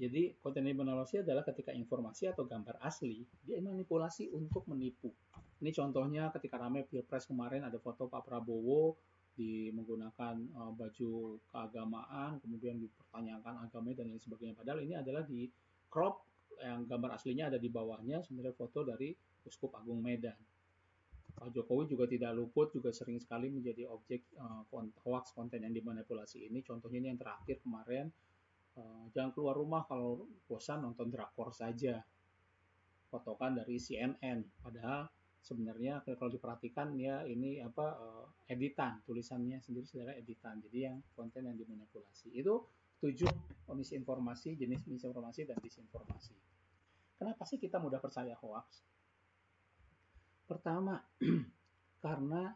Jadi 0.00 0.32
konten 0.40 0.64
yang 0.64 0.80
dimanipulasi 0.80 1.20
adalah 1.20 1.44
ketika 1.44 1.76
informasi 1.76 2.32
atau 2.32 2.48
gambar 2.48 2.80
asli 2.80 3.20
dimanipulasi 3.44 4.32
untuk 4.32 4.64
menipu. 4.72 5.12
Ini 5.60 5.76
contohnya 5.76 6.32
ketika 6.32 6.56
ramai 6.56 6.88
pilpres 6.88 7.28
kemarin 7.28 7.68
ada 7.68 7.76
foto 7.76 8.08
Pak 8.08 8.24
Prabowo 8.24 8.96
di 9.36 9.68
menggunakan 9.76 10.36
uh, 10.56 10.72
baju 10.72 11.36
keagamaan, 11.52 12.40
kemudian 12.40 12.80
dipertanyakan 12.80 13.68
agamanya 13.68 14.00
dan 14.00 14.06
lain 14.08 14.22
sebagainya. 14.24 14.56
Padahal 14.56 14.80
ini 14.80 14.96
adalah 14.96 15.20
di 15.20 15.52
crop 15.92 16.24
yang 16.64 16.88
gambar 16.88 17.20
aslinya 17.20 17.52
ada 17.52 17.60
di 17.60 17.68
bawahnya 17.68 18.24
sebenarnya 18.24 18.56
foto 18.56 18.80
dari 18.84 19.12
Uskup 19.44 19.76
Agung 19.76 20.00
Medan. 20.00 20.36
Pak 21.36 21.56
Jokowi 21.56 21.88
juga 21.88 22.04
tidak 22.04 22.36
luput 22.36 22.68
juga 22.72 22.92
sering 22.92 23.16
sekali 23.16 23.48
menjadi 23.48 23.88
objek 23.88 24.28
uh, 24.36 24.64
hoax 25.04 25.36
konten 25.36 25.60
yang 25.60 25.72
dimanipulasi 25.72 26.48
ini. 26.48 26.60
Contohnya 26.60 27.00
ini 27.00 27.08
yang 27.12 27.20
terakhir 27.20 27.64
kemarin, 27.64 28.12
uh, 28.76 29.04
jangan 29.14 29.30
keluar 29.34 29.56
rumah 29.56 29.82
kalau 29.88 30.28
bosan 30.46 30.84
nonton 30.84 31.10
drakor 31.10 31.50
saja. 31.50 32.02
Fotokan 33.10 33.58
dari 33.58 33.74
CNN, 33.74 34.62
padahal 34.62 35.10
sebenarnya 35.42 36.04
kalau 36.04 36.30
diperhatikan 36.30 36.94
ya 36.94 37.26
ini 37.26 37.58
apa 37.58 37.98
uh, 37.98 38.26
editan 38.46 39.02
tulisannya 39.02 39.58
sendiri 39.58 39.82
sebenarnya 39.82 40.22
editan. 40.22 40.62
Jadi 40.62 40.78
yang 40.86 41.02
konten 41.18 41.48
yang 41.48 41.58
dimanipulasi 41.58 42.30
itu 42.30 42.62
tujuh 43.00 43.26
misinformasi, 43.72 44.54
jenis 44.54 44.84
misinformasi 44.86 45.48
dan 45.48 45.58
disinformasi. 45.58 46.36
Kenapa 47.16 47.42
sih 47.48 47.56
kita 47.56 47.80
mudah 47.80 47.98
percaya 47.98 48.36
hoax? 48.38 48.84
Pertama, 50.44 51.00
karena 52.04 52.52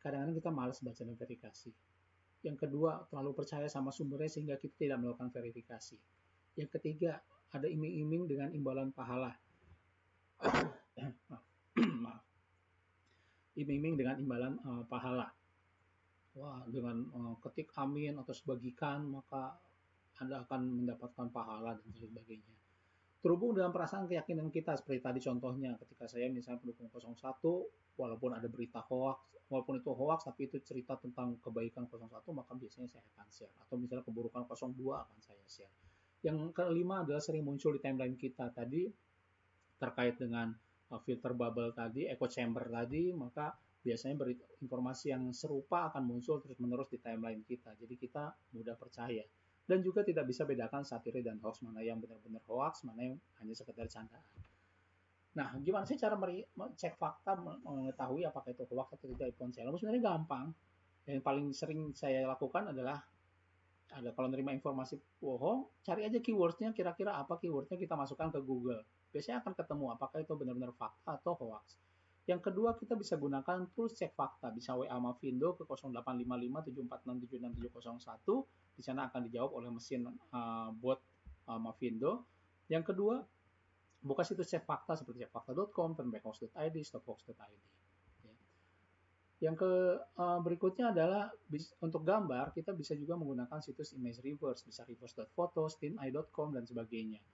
kadang-kadang 0.00 0.36
kita 0.36 0.50
malas 0.52 0.78
baca 0.80 1.02
dan 1.04 1.16
verifikasi. 1.16 1.72
Yang 2.44 2.68
kedua, 2.68 3.08
terlalu 3.08 3.32
percaya 3.32 3.64
sama 3.72 3.88
sumbernya 3.88 4.28
sehingga 4.28 4.60
kita 4.60 4.76
tidak 4.76 5.00
melakukan 5.00 5.32
verifikasi. 5.32 5.96
Yang 6.60 6.70
ketiga, 6.76 7.24
ada 7.56 7.64
iming-iming 7.64 8.28
dengan 8.28 8.52
imbalan 8.52 8.92
pahala. 8.92 9.32
Iming-iming 13.60 13.96
dengan 13.96 14.20
imbalan 14.20 14.60
uh, 14.60 14.84
pahala. 14.84 15.32
Wah, 16.36 16.60
dengan 16.68 17.08
uh, 17.16 17.34
ketik 17.40 17.72
amin 17.80 18.20
atau 18.20 18.36
sebagikan, 18.36 19.08
maka 19.08 19.56
Anda 20.20 20.44
akan 20.44 20.84
mendapatkan 20.84 21.32
pahala 21.32 21.80
dan 21.80 21.90
sebagainya 21.96 22.54
terhubung 23.24 23.56
dengan 23.56 23.72
perasaan 23.72 24.04
keyakinan 24.04 24.52
kita 24.52 24.76
seperti 24.76 25.00
tadi 25.00 25.16
contohnya 25.24 25.72
ketika 25.80 26.04
saya 26.04 26.28
misalnya 26.28 26.60
pendukung 26.60 26.92
01 26.92 27.16
walaupun 27.94 28.34
ada 28.34 28.46
berita 28.50 28.82
hoax 28.84 29.34
walaupun 29.52 29.78
itu 29.80 29.90
hoax 29.92 30.24
tapi 30.24 30.48
itu 30.48 30.58
cerita 30.64 30.96
tentang 30.96 31.36
kebaikan 31.38 31.84
01 31.86 32.10
maka 32.32 32.52
biasanya 32.56 32.88
saya 32.88 33.04
akan 33.14 33.28
share. 33.28 33.54
Atau 33.60 33.76
misalnya 33.76 34.04
keburukan 34.06 34.48
02 34.48 35.04
akan 35.04 35.18
saya 35.20 35.44
share. 35.46 35.72
Yang 36.24 36.56
kelima 36.56 37.04
adalah 37.04 37.20
sering 37.20 37.44
muncul 37.44 37.76
di 37.76 37.80
timeline 37.84 38.16
kita 38.16 38.48
tadi 38.50 38.88
terkait 39.76 40.16
dengan 40.16 40.48
uh, 40.90 41.00
filter 41.04 41.36
bubble 41.36 41.76
tadi 41.76 42.08
echo 42.08 42.24
chamber 42.30 42.64
tadi 42.72 43.12
maka 43.12 43.52
biasanya 43.84 44.16
informasi 44.64 45.12
yang 45.12 45.28
serupa 45.36 45.92
akan 45.92 46.08
muncul 46.08 46.40
terus 46.40 46.56
menerus 46.56 46.88
di 46.88 46.96
timeline 46.96 47.44
kita. 47.44 47.76
Jadi 47.76 47.94
kita 48.00 48.32
mudah 48.56 48.80
percaya. 48.80 49.20
Dan 49.64 49.80
juga 49.84 50.04
tidak 50.04 50.28
bisa 50.28 50.48
bedakan 50.48 50.84
satire 50.88 51.20
dan 51.20 51.36
hoax 51.40 51.60
mana 51.60 51.84
yang 51.84 52.00
benar-benar 52.00 52.40
hoax 52.48 52.84
mana 52.88 53.12
yang 53.12 53.16
hanya 53.40 53.52
sekedar 53.52 53.84
candaan. 53.88 54.24
Nah, 55.34 55.50
gimana 55.58 55.82
sih 55.82 55.98
cara 55.98 56.14
cek 56.78 56.94
fakta 56.94 57.34
mengetahui 57.38 58.22
apakah 58.22 58.54
itu 58.54 58.62
hoax 58.70 58.94
atau 58.94 59.10
tidak 59.10 59.34
di 59.34 59.36
ponsel? 59.36 59.66
Sebenarnya 59.74 60.02
gampang. 60.02 60.54
Yang 61.04 61.20
paling 61.20 61.46
sering 61.52 61.80
saya 61.92 62.24
lakukan 62.24 62.70
adalah 62.70 63.02
ada 63.92 64.10
kalau 64.16 64.32
menerima 64.32 64.56
informasi 64.56 64.96
bohong, 65.20 65.84
cari 65.84 66.08
aja 66.08 66.18
keywordnya 66.18 66.72
kira-kira 66.72 67.14
apa 67.14 67.36
keywordnya 67.36 67.76
kita 67.76 67.94
masukkan 67.94 68.32
ke 68.32 68.40
Google. 68.40 68.80
Biasanya 69.12 69.44
akan 69.44 69.52
ketemu 69.54 69.84
apakah 69.94 70.18
itu 70.24 70.32
benar-benar 70.34 70.72
fakta 70.74 71.20
atau 71.20 71.36
hoax. 71.38 71.78
Yang 72.24 72.40
kedua, 72.50 72.72
kita 72.80 72.96
bisa 72.96 73.20
gunakan 73.20 73.68
tools 73.76 73.92
cek 74.00 74.16
fakta. 74.16 74.48
Bisa 74.48 74.72
WA 74.72 74.96
Mavindo 74.96 75.52
ke 75.60 75.68
0855 75.68 76.24
Di 78.74 78.82
sana 78.82 79.12
akan 79.12 79.20
dijawab 79.28 79.52
oleh 79.52 79.68
mesin 79.68 80.08
uh, 80.08 80.72
bot 80.72 81.04
uh, 81.52 81.60
Mavindo. 81.60 82.24
Yang 82.72 82.96
kedua, 82.96 83.20
buka 84.04 84.20
situs 84.20 84.52
cek 84.52 84.68
fakta 84.68 85.00
seperti 85.00 85.24
cekfakta.com, 85.24 85.96
turnbackhouse.id, 85.96 86.76
stophoax.id. 86.84 87.62
Ya. 88.20 88.34
Yang 89.48 89.64
ke 89.64 89.72
uh, 90.20 90.38
berikutnya 90.44 90.92
adalah 90.92 91.32
untuk 91.80 92.04
gambar, 92.04 92.52
kita 92.52 92.76
bisa 92.76 92.92
juga 92.92 93.16
menggunakan 93.16 93.64
situs 93.64 93.96
image 93.96 94.20
reverse, 94.20 94.60
bisa 94.68 94.84
reverse.photo, 94.84 95.72
steameye.com, 95.72 96.52
dan 96.52 96.68
sebagainya. 96.68 97.24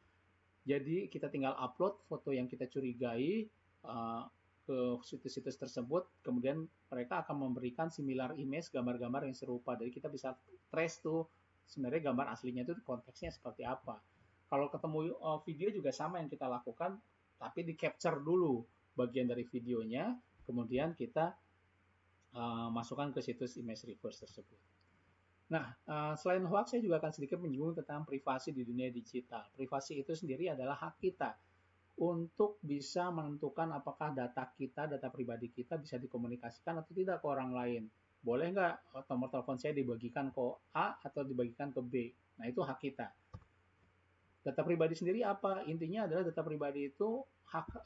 Jadi 0.63 1.11
kita 1.11 1.27
tinggal 1.27 1.59
upload 1.59 1.99
foto 2.07 2.31
yang 2.31 2.47
kita 2.47 2.71
curigai, 2.71 3.51
uh, 3.83 4.23
ke 4.71 5.03
situs-situs 5.03 5.59
tersebut, 5.59 6.07
kemudian 6.23 6.63
mereka 6.95 7.27
akan 7.27 7.51
memberikan 7.51 7.91
similar 7.91 8.39
image 8.39 8.71
gambar-gambar 8.71 9.27
yang 9.27 9.35
serupa. 9.35 9.75
Jadi 9.75 9.91
kita 9.91 10.07
bisa 10.07 10.39
trace 10.71 11.03
tuh 11.03 11.27
sebenarnya 11.67 12.15
gambar 12.15 12.31
aslinya 12.31 12.63
itu 12.63 12.79
konteksnya 12.87 13.35
seperti 13.35 13.67
apa. 13.67 13.99
Kalau 14.51 14.67
ketemu 14.67 15.15
uh, 15.23 15.39
video 15.47 15.71
juga 15.71 15.95
sama 15.95 16.19
yang 16.19 16.27
kita 16.27 16.51
lakukan, 16.51 16.99
tapi 17.39 17.63
di 17.63 17.79
capture 17.79 18.19
dulu 18.19 18.67
bagian 18.99 19.31
dari 19.31 19.47
videonya, 19.47 20.11
kemudian 20.43 20.99
kita 20.99 21.39
uh, 22.35 22.67
masukkan 22.75 23.15
ke 23.15 23.23
situs 23.23 23.55
image 23.63 23.87
reverse 23.87 24.27
tersebut. 24.27 24.59
Nah, 25.55 25.71
uh, 25.87 26.15
selain 26.19 26.43
hoax, 26.47 26.75
saya 26.75 26.83
juga 26.83 26.99
akan 26.99 27.15
sedikit 27.15 27.39
menyinggung 27.39 27.79
tentang 27.79 28.03
privasi 28.03 28.51
di 28.51 28.67
dunia 28.67 28.91
digital. 28.91 29.47
Privasi 29.55 30.03
itu 30.03 30.19
sendiri 30.19 30.51
adalah 30.51 30.75
hak 30.79 30.99
kita 30.99 31.31
untuk 32.01 32.59
bisa 32.63 33.11
menentukan 33.11 33.71
apakah 33.75 34.11
data 34.11 34.51
kita, 34.55 34.91
data 34.91 35.11
pribadi 35.11 35.51
kita 35.51 35.79
bisa 35.79 35.95
dikomunikasikan 35.99 36.83
atau 36.83 36.91
tidak 36.91 37.23
ke 37.23 37.27
orang 37.27 37.51
lain. 37.55 37.83
Boleh 38.23 38.51
nggak 38.51 39.07
nomor 39.11 39.31
telepon 39.31 39.59
saya 39.59 39.75
dibagikan 39.75 40.31
ke 40.35 40.43
A 40.75 40.99
atau 41.03 41.23
dibagikan 41.23 41.71
ke 41.71 41.81
B? 41.83 42.11
Nah, 42.39 42.47
itu 42.51 42.63
hak 42.63 42.79
kita. 42.79 43.11
Data 44.41 44.65
pribadi 44.65 44.97
sendiri 44.97 45.21
apa? 45.21 45.65
Intinya 45.69 46.09
adalah 46.09 46.25
data 46.25 46.41
pribadi 46.41 46.89
itu 46.89 47.21
hak 47.51 47.83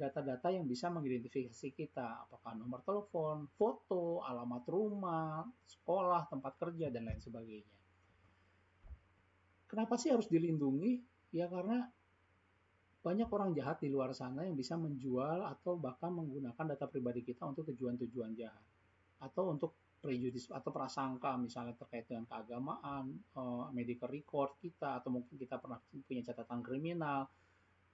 data-data 0.00 0.48
uh, 0.48 0.52
yang 0.56 0.64
bisa 0.64 0.88
mengidentifikasi 0.88 1.68
kita, 1.76 2.26
apakah 2.26 2.56
nomor 2.56 2.80
telepon, 2.80 3.44
foto, 3.60 4.24
alamat 4.24 4.64
rumah, 4.66 5.44
sekolah, 5.68 6.32
tempat 6.32 6.56
kerja, 6.56 6.88
dan 6.88 7.04
lain 7.06 7.20
sebagainya. 7.20 7.76
Kenapa 9.68 10.00
sih 10.00 10.10
harus 10.10 10.26
dilindungi? 10.32 11.04
Ya 11.36 11.44
karena 11.48 11.92
banyak 13.02 13.28
orang 13.28 13.50
jahat 13.52 13.82
di 13.82 13.92
luar 13.92 14.14
sana 14.14 14.46
yang 14.46 14.56
bisa 14.56 14.78
menjual 14.80 15.44
atau 15.44 15.76
bahkan 15.76 16.14
menggunakan 16.14 16.76
data 16.76 16.86
pribadi 16.88 17.26
kita 17.26 17.44
untuk 17.44 17.68
tujuan-tujuan 17.74 18.32
jahat 18.38 18.64
atau 19.18 19.50
untuk 19.50 19.74
prejudis 20.02 20.50
atau 20.50 20.74
prasangka 20.74 21.38
misalnya 21.38 21.78
terkait 21.78 22.10
dengan 22.10 22.26
keagamaan, 22.26 23.14
uh, 23.38 23.70
medical 23.70 24.10
record 24.10 24.58
kita 24.58 24.98
atau 24.98 25.14
mungkin 25.14 25.38
kita 25.38 25.62
pernah 25.62 25.78
punya 26.02 26.26
catatan 26.26 26.60
kriminal. 26.60 27.30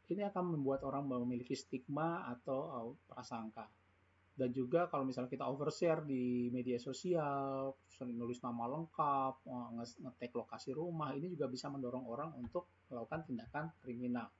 Ini 0.08 0.32
akan 0.32 0.56
membuat 0.56 0.88
orang 0.88 1.04
memiliki 1.04 1.52
stigma 1.52 2.24
atau 2.32 2.58
uh, 2.72 2.88
prasangka. 3.04 3.68
Dan 4.32 4.54
juga 4.54 4.88
kalau 4.88 5.04
misalnya 5.04 5.28
kita 5.28 5.44
overshare 5.44 6.06
di 6.06 6.48
media 6.48 6.80
sosial, 6.80 7.76
nulis 8.00 8.40
nama 8.40 8.64
lengkap, 8.72 9.34
uh, 9.44 9.68
ngetek 9.76 10.32
lokasi 10.32 10.72
rumah, 10.72 11.12
ini 11.12 11.28
juga 11.28 11.44
bisa 11.52 11.68
mendorong 11.68 12.08
orang 12.08 12.32
untuk 12.40 12.88
melakukan 12.88 13.28
tindakan 13.28 13.68
kriminal 13.84 14.32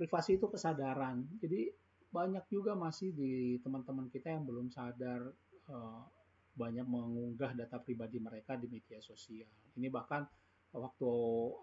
privasi 0.00 0.40
itu 0.40 0.48
kesadaran. 0.48 1.28
Jadi 1.44 1.68
banyak 2.08 2.48
juga 2.48 2.72
masih 2.72 3.12
di 3.12 3.60
teman-teman 3.60 4.08
kita 4.08 4.32
yang 4.32 4.48
belum 4.48 4.72
sadar 4.72 5.28
banyak 6.60 6.84
mengunggah 6.84 7.56
data 7.56 7.80
pribadi 7.80 8.20
mereka 8.20 8.60
di 8.60 8.68
media 8.68 9.00
sosial. 9.00 9.48
Ini 9.80 9.88
bahkan 9.88 10.28
waktu 10.76 11.10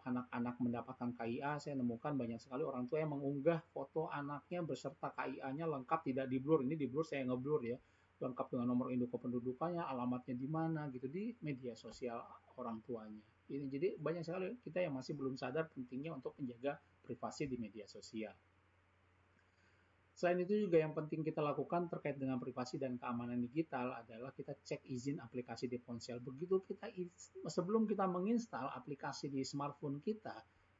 anak-anak 0.09 0.55
mendapatkan 0.57 1.09
KIA, 1.13 1.61
saya 1.61 1.77
nemukan 1.77 2.17
banyak 2.17 2.41
sekali 2.41 2.65
orang 2.65 2.89
tua 2.89 3.05
yang 3.05 3.13
mengunggah 3.13 3.61
foto 3.69 4.09
anaknya 4.09 4.65
beserta 4.65 5.13
KIA-nya 5.13 5.69
lengkap 5.69 5.99
tidak 6.09 6.25
di 6.27 6.41
blur. 6.41 6.65
Ini 6.65 6.73
di 6.73 6.89
blur 6.89 7.05
saya 7.05 7.23
ngeblur 7.29 7.61
ya, 7.63 7.77
lengkap 8.17 8.47
dengan 8.49 8.73
nomor 8.73 8.89
induk 8.89 9.13
kependudukannya, 9.13 9.85
alamatnya 9.85 10.33
di 10.33 10.47
mana 10.49 10.89
gitu 10.89 11.05
di 11.05 11.37
media 11.45 11.77
sosial 11.77 12.17
orang 12.57 12.81
tuanya. 12.81 13.21
Ini 13.47 13.69
jadi 13.71 13.95
banyak 13.95 14.23
sekali 14.27 14.59
kita 14.59 14.83
yang 14.83 14.97
masih 14.99 15.15
belum 15.15 15.39
sadar 15.39 15.71
pentingnya 15.71 16.11
untuk 16.11 16.35
menjaga 16.35 16.81
privasi 17.05 17.47
di 17.47 17.55
media 17.55 17.87
sosial. 17.87 18.35
Selain 20.17 20.41
itu 20.41 20.65
juga 20.65 20.81
yang 20.81 20.97
penting 20.97 21.21
kita 21.21 21.45
lakukan 21.45 21.85
terkait 21.93 22.17
dengan 22.17 22.41
privasi 22.41 22.81
dan 22.81 22.97
keamanan 22.97 23.37
digital 23.37 24.01
adalah 24.01 24.33
kita 24.33 24.57
cek 24.65 24.81
izin 24.89 25.21
aplikasi 25.21 25.69
di 25.69 25.77
ponsel. 25.77 26.17
Begitu 26.17 26.65
kita 26.65 26.89
sebelum 27.45 27.85
kita 27.85 28.09
menginstal 28.09 28.73
aplikasi 28.73 29.29
di 29.29 29.45
smartphone 29.45 30.01
kita, 30.01 30.33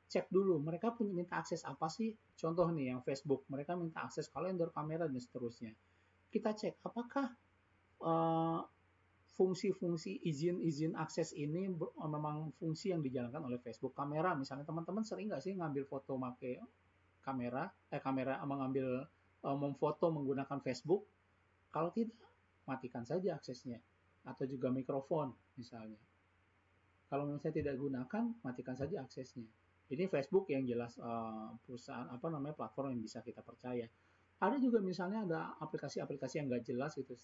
cek 0.10 0.34
dulu 0.34 0.58
mereka 0.58 0.90
punya 0.90 1.14
minta 1.14 1.38
akses 1.38 1.62
apa 1.70 1.86
sih? 1.86 2.18
Contoh 2.34 2.66
nih 2.74 2.98
yang 2.98 3.06
Facebook 3.06 3.46
mereka 3.46 3.78
minta 3.78 4.10
akses 4.10 4.26
kalender 4.34 4.74
kamera 4.74 5.06
dan 5.06 5.22
seterusnya. 5.22 5.70
Kita 6.34 6.58
cek 6.58 6.82
apakah 6.82 7.30
uh, 8.02 8.66
fungsi-fungsi 9.38 10.26
izin-izin 10.26 10.98
akses 10.98 11.38
ini 11.38 11.70
memang 11.94 12.58
fungsi 12.58 12.90
yang 12.90 13.06
dijalankan 13.06 13.46
oleh 13.46 13.62
Facebook 13.62 13.94
kamera. 13.94 14.34
Misalnya 14.34 14.66
teman-teman 14.66 15.06
sering 15.06 15.30
nggak 15.30 15.46
sih 15.46 15.54
ngambil 15.54 15.86
foto 15.86 16.18
make 16.18 16.58
kamera 17.22 17.70
eh 17.94 18.02
kamera 18.02 18.40
mengambil 18.48 19.06
uh, 19.44 19.58
memfoto 19.58 20.10
menggunakan 20.10 20.58
Facebook 20.64 21.06
kalau 21.70 21.92
tidak 21.92 22.16
matikan 22.66 23.04
saja 23.04 23.36
aksesnya 23.36 23.78
atau 24.28 24.44
juga 24.48 24.72
mikrofon 24.72 25.32
misalnya 25.60 26.00
kalau 27.08 27.28
misalnya 27.28 27.56
tidak 27.64 27.76
gunakan 27.80 28.24
matikan 28.44 28.76
saja 28.76 29.04
aksesnya 29.04 29.48
ini 29.88 30.04
Facebook 30.08 30.52
yang 30.52 30.68
jelas 30.68 30.96
uh, 31.00 31.54
perusahaan 31.64 32.08
apa 32.12 32.28
namanya 32.28 32.56
platform 32.56 32.98
yang 32.98 33.02
bisa 33.04 33.24
kita 33.24 33.40
percaya 33.40 33.88
ada 34.38 34.56
juga 34.62 34.84
misalnya 34.84 35.26
ada 35.26 35.40
aplikasi-aplikasi 35.64 36.44
yang 36.44 36.48
nggak 36.52 36.66
jelas 36.68 36.94
itu 37.00 37.16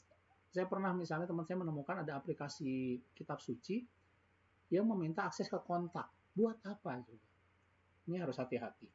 saya 0.53 0.69
pernah 0.69 0.93
misalnya 0.93 1.25
teman 1.25 1.49
saya 1.49 1.57
menemukan 1.65 2.05
ada 2.05 2.13
aplikasi 2.21 3.01
kitab 3.17 3.41
suci 3.41 3.81
yang 4.69 4.85
meminta 4.85 5.25
akses 5.25 5.49
ke 5.49 5.57
kontak. 5.65 6.05
Buat 6.37 6.61
apa 6.61 7.01
juga? 7.01 7.29
Ini 8.05 8.21
harus 8.21 8.37
hati-hati. 8.37 8.85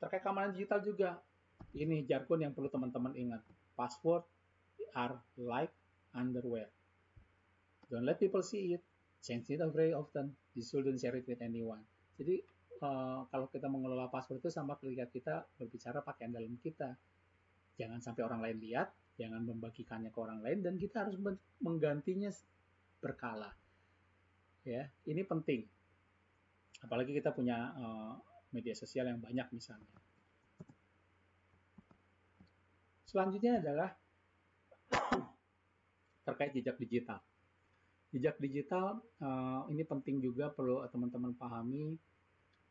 Terkait 0.00 0.24
keamanan 0.24 0.56
digital 0.56 0.80
juga, 0.80 1.20
ini 1.76 2.02
jargon 2.08 2.40
yang 2.40 2.56
perlu 2.56 2.72
teman-teman 2.72 3.12
ingat. 3.12 3.44
Password 3.76 4.24
are 4.96 5.20
like 5.36 5.70
underwear. 6.16 6.66
Don't 7.92 8.08
let 8.08 8.16
people 8.16 8.40
see 8.40 8.74
it. 8.78 8.82
Change 9.20 9.52
it 9.52 9.60
very 9.76 9.92
often. 9.92 10.32
You 10.56 10.64
shouldn't 10.64 10.98
share 10.98 11.14
it 11.20 11.28
with 11.28 11.44
anyone. 11.44 11.84
Jadi 12.16 12.40
uh, 12.80 13.28
kalau 13.28 13.46
kita 13.52 13.68
mengelola 13.68 14.08
password 14.08 14.40
itu 14.40 14.48
sama 14.48 14.80
ketika 14.80 15.06
kita 15.12 15.34
berbicara 15.60 16.00
pakaian 16.00 16.32
dalam 16.32 16.56
kita. 16.56 16.96
Jangan 17.76 18.00
sampai 18.00 18.22
orang 18.24 18.40
lain 18.44 18.58
lihat, 18.60 18.92
jangan 19.16 19.44
membagikannya 19.44 20.12
ke 20.12 20.18
orang 20.20 20.40
lain 20.44 20.60
dan 20.60 20.76
kita 20.76 21.04
harus 21.04 21.16
menggantinya 21.60 22.28
berkala. 23.00 23.52
Ya, 24.64 24.92
ini 25.08 25.24
penting. 25.24 25.64
Apalagi 26.84 27.16
kita 27.16 27.32
punya 27.32 27.72
uh, 27.76 28.12
media 28.50 28.74
sosial 28.74 29.10
yang 29.10 29.18
banyak 29.22 29.46
misalnya. 29.54 29.98
Selanjutnya 33.06 33.58
adalah 33.58 33.90
terkait 36.26 36.54
jejak 36.54 36.78
digital. 36.78 37.18
Jejak 38.10 38.38
digital 38.42 39.02
uh, 39.22 39.66
ini 39.70 39.86
penting 39.86 40.18
juga 40.18 40.50
perlu 40.50 40.82
teman-teman 40.90 41.34
pahami 41.34 41.94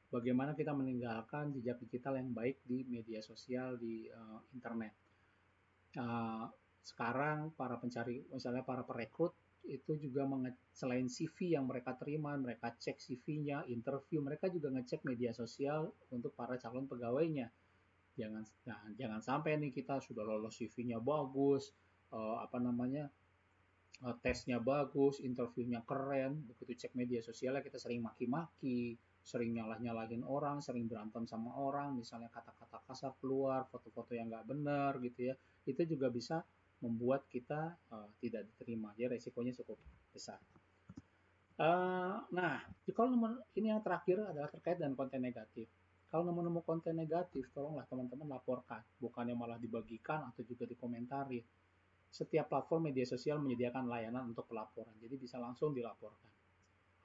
bagaimana 0.10 0.58
kita 0.58 0.74
meninggalkan 0.74 1.54
jejak 1.54 1.78
digital 1.86 2.18
yang 2.18 2.34
baik 2.34 2.60
di 2.65 2.84
media 2.89 3.22
sosial 3.22 3.78
di 3.78 4.10
uh, 4.10 4.42
internet 4.58 4.94
uh, 5.96 6.50
sekarang 6.82 7.54
para 7.54 7.78
pencari 7.78 8.26
misalnya 8.34 8.65
para 8.65 8.82
perekrut 8.82 9.38
itu 9.70 10.02
juga 10.02 10.26
selain 10.74 11.06
CV 11.06 11.54
yang 11.54 11.70
mereka 11.70 11.94
terima, 11.94 12.34
mereka 12.34 12.74
cek 12.74 12.98
CV-nya, 12.98 13.70
interview, 13.70 14.20
mereka 14.20 14.50
juga 14.50 14.74
ngecek 14.74 15.06
media 15.06 15.30
sosial 15.32 15.94
untuk 16.10 16.34
para 16.34 16.58
calon 16.58 16.90
pegawainya. 16.90 17.54
Jangan 18.18 18.44
nah, 18.66 18.82
jangan 18.98 19.22
sampai 19.22 19.62
nih 19.62 19.72
kita 19.72 20.02
sudah 20.02 20.26
lolos 20.26 20.58
CV-nya 20.58 20.98
bagus, 21.00 21.72
uh, 22.12 22.42
apa 22.42 22.58
namanya 22.58 23.08
uh, 24.04 24.16
tesnya 24.20 24.58
bagus, 24.60 25.22
interviewnya 25.22 25.86
keren, 25.86 26.50
begitu 26.50 26.86
cek 26.86 26.98
media 26.98 27.22
sosialnya 27.22 27.64
kita 27.64 27.78
sering 27.78 28.04
maki-maki, 28.04 28.98
sering 29.22 29.54
nyalah-nyalahin 29.54 30.26
orang, 30.26 30.60
sering 30.60 30.90
berantem 30.90 31.30
sama 31.30 31.54
orang, 31.54 31.94
misalnya 31.94 32.34
kata-kata 32.34 32.82
kasar 32.90 33.14
keluar, 33.22 33.70
foto-foto 33.70 34.18
yang 34.18 34.34
nggak 34.34 34.48
benar 34.50 34.98
gitu 35.00 35.32
ya, 35.32 35.36
itu 35.70 35.86
juga 35.86 36.10
bisa 36.10 36.42
membuat 36.80 37.28
kita 37.28 37.76
uh, 37.92 38.08
tidak 38.24 38.48
diterima. 38.54 38.96
Jadi 38.96 39.20
resikonya 39.20 39.54
cukup 39.60 39.78
besar. 40.12 40.39
Uh, 41.60 42.24
nah, 42.32 42.63
kalau 42.96 43.12
nomor 43.12 43.44
ini 43.60 43.68
yang 43.68 43.84
terakhir 43.84 44.24
adalah 44.24 44.48
terkait 44.48 44.80
dengan 44.80 44.96
konten 44.96 45.20
negatif. 45.20 45.68
Kalau 46.10 46.26
nemu-nemu 46.26 46.65
konten 46.65 46.96
negatif, 46.98 47.52
tolonglah 47.54 47.86
teman-teman 47.86 48.26
laporkan, 48.34 48.82
bukannya 48.98 49.38
malah 49.38 49.62
dibagikan 49.62 50.26
atau 50.26 50.42
juga 50.42 50.65
dikomentari. 50.65 51.44
Setiap 52.10 52.50
platform 52.50 52.89
media 52.89 53.06
sosial 53.06 53.38
menyediakan 53.38 53.86
layanan 53.86 54.34
untuk 54.34 54.50
pelaporan, 54.50 54.89
jadi 54.98 55.13
bisa 55.20 55.38
langsung 55.38 55.70
dilaporkan. 55.70 56.34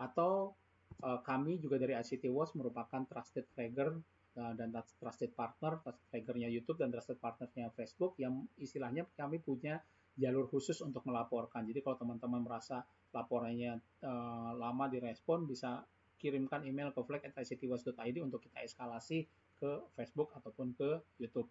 Atau 0.00 0.56
uh, 1.04 1.20
kami 1.20 1.60
juga 1.60 1.76
dari 1.76 1.92
ICT 2.00 2.32
Watch 2.32 2.56
merupakan 2.56 3.04
trusted 3.04 3.44
flagger 3.52 3.92
dan 4.34 4.74
trusted 4.98 5.30
partner, 5.32 5.78
flaggernya 6.10 6.50
YouTube 6.50 6.82
dan 6.82 6.90
trusted 6.90 7.22
partnernya 7.22 7.70
Facebook 7.70 8.18
yang 8.18 8.44
istilahnya 8.58 9.06
kami 9.14 9.38
punya 9.38 9.78
jalur 10.18 10.46
khusus 10.50 10.78
untuk 10.82 11.06
melaporkan. 11.06 11.66
Jadi 11.66 11.82
kalau 11.82 11.98
teman-teman 11.98 12.42
merasa 12.42 12.82
laporannya 13.14 13.78
uh, 14.02 14.52
lama 14.54 14.90
direspon, 14.90 15.46
bisa 15.46 15.86
kirimkan 16.18 16.62
email 16.66 16.94
ke 16.94 17.00
flag@ictwatch.id 17.02 18.16
untuk 18.22 18.42
kita 18.42 18.62
eskalasi 18.62 19.26
ke 19.58 19.70
Facebook 19.94 20.34
ataupun 20.34 20.74
ke 20.74 21.02
YouTube. 21.18 21.50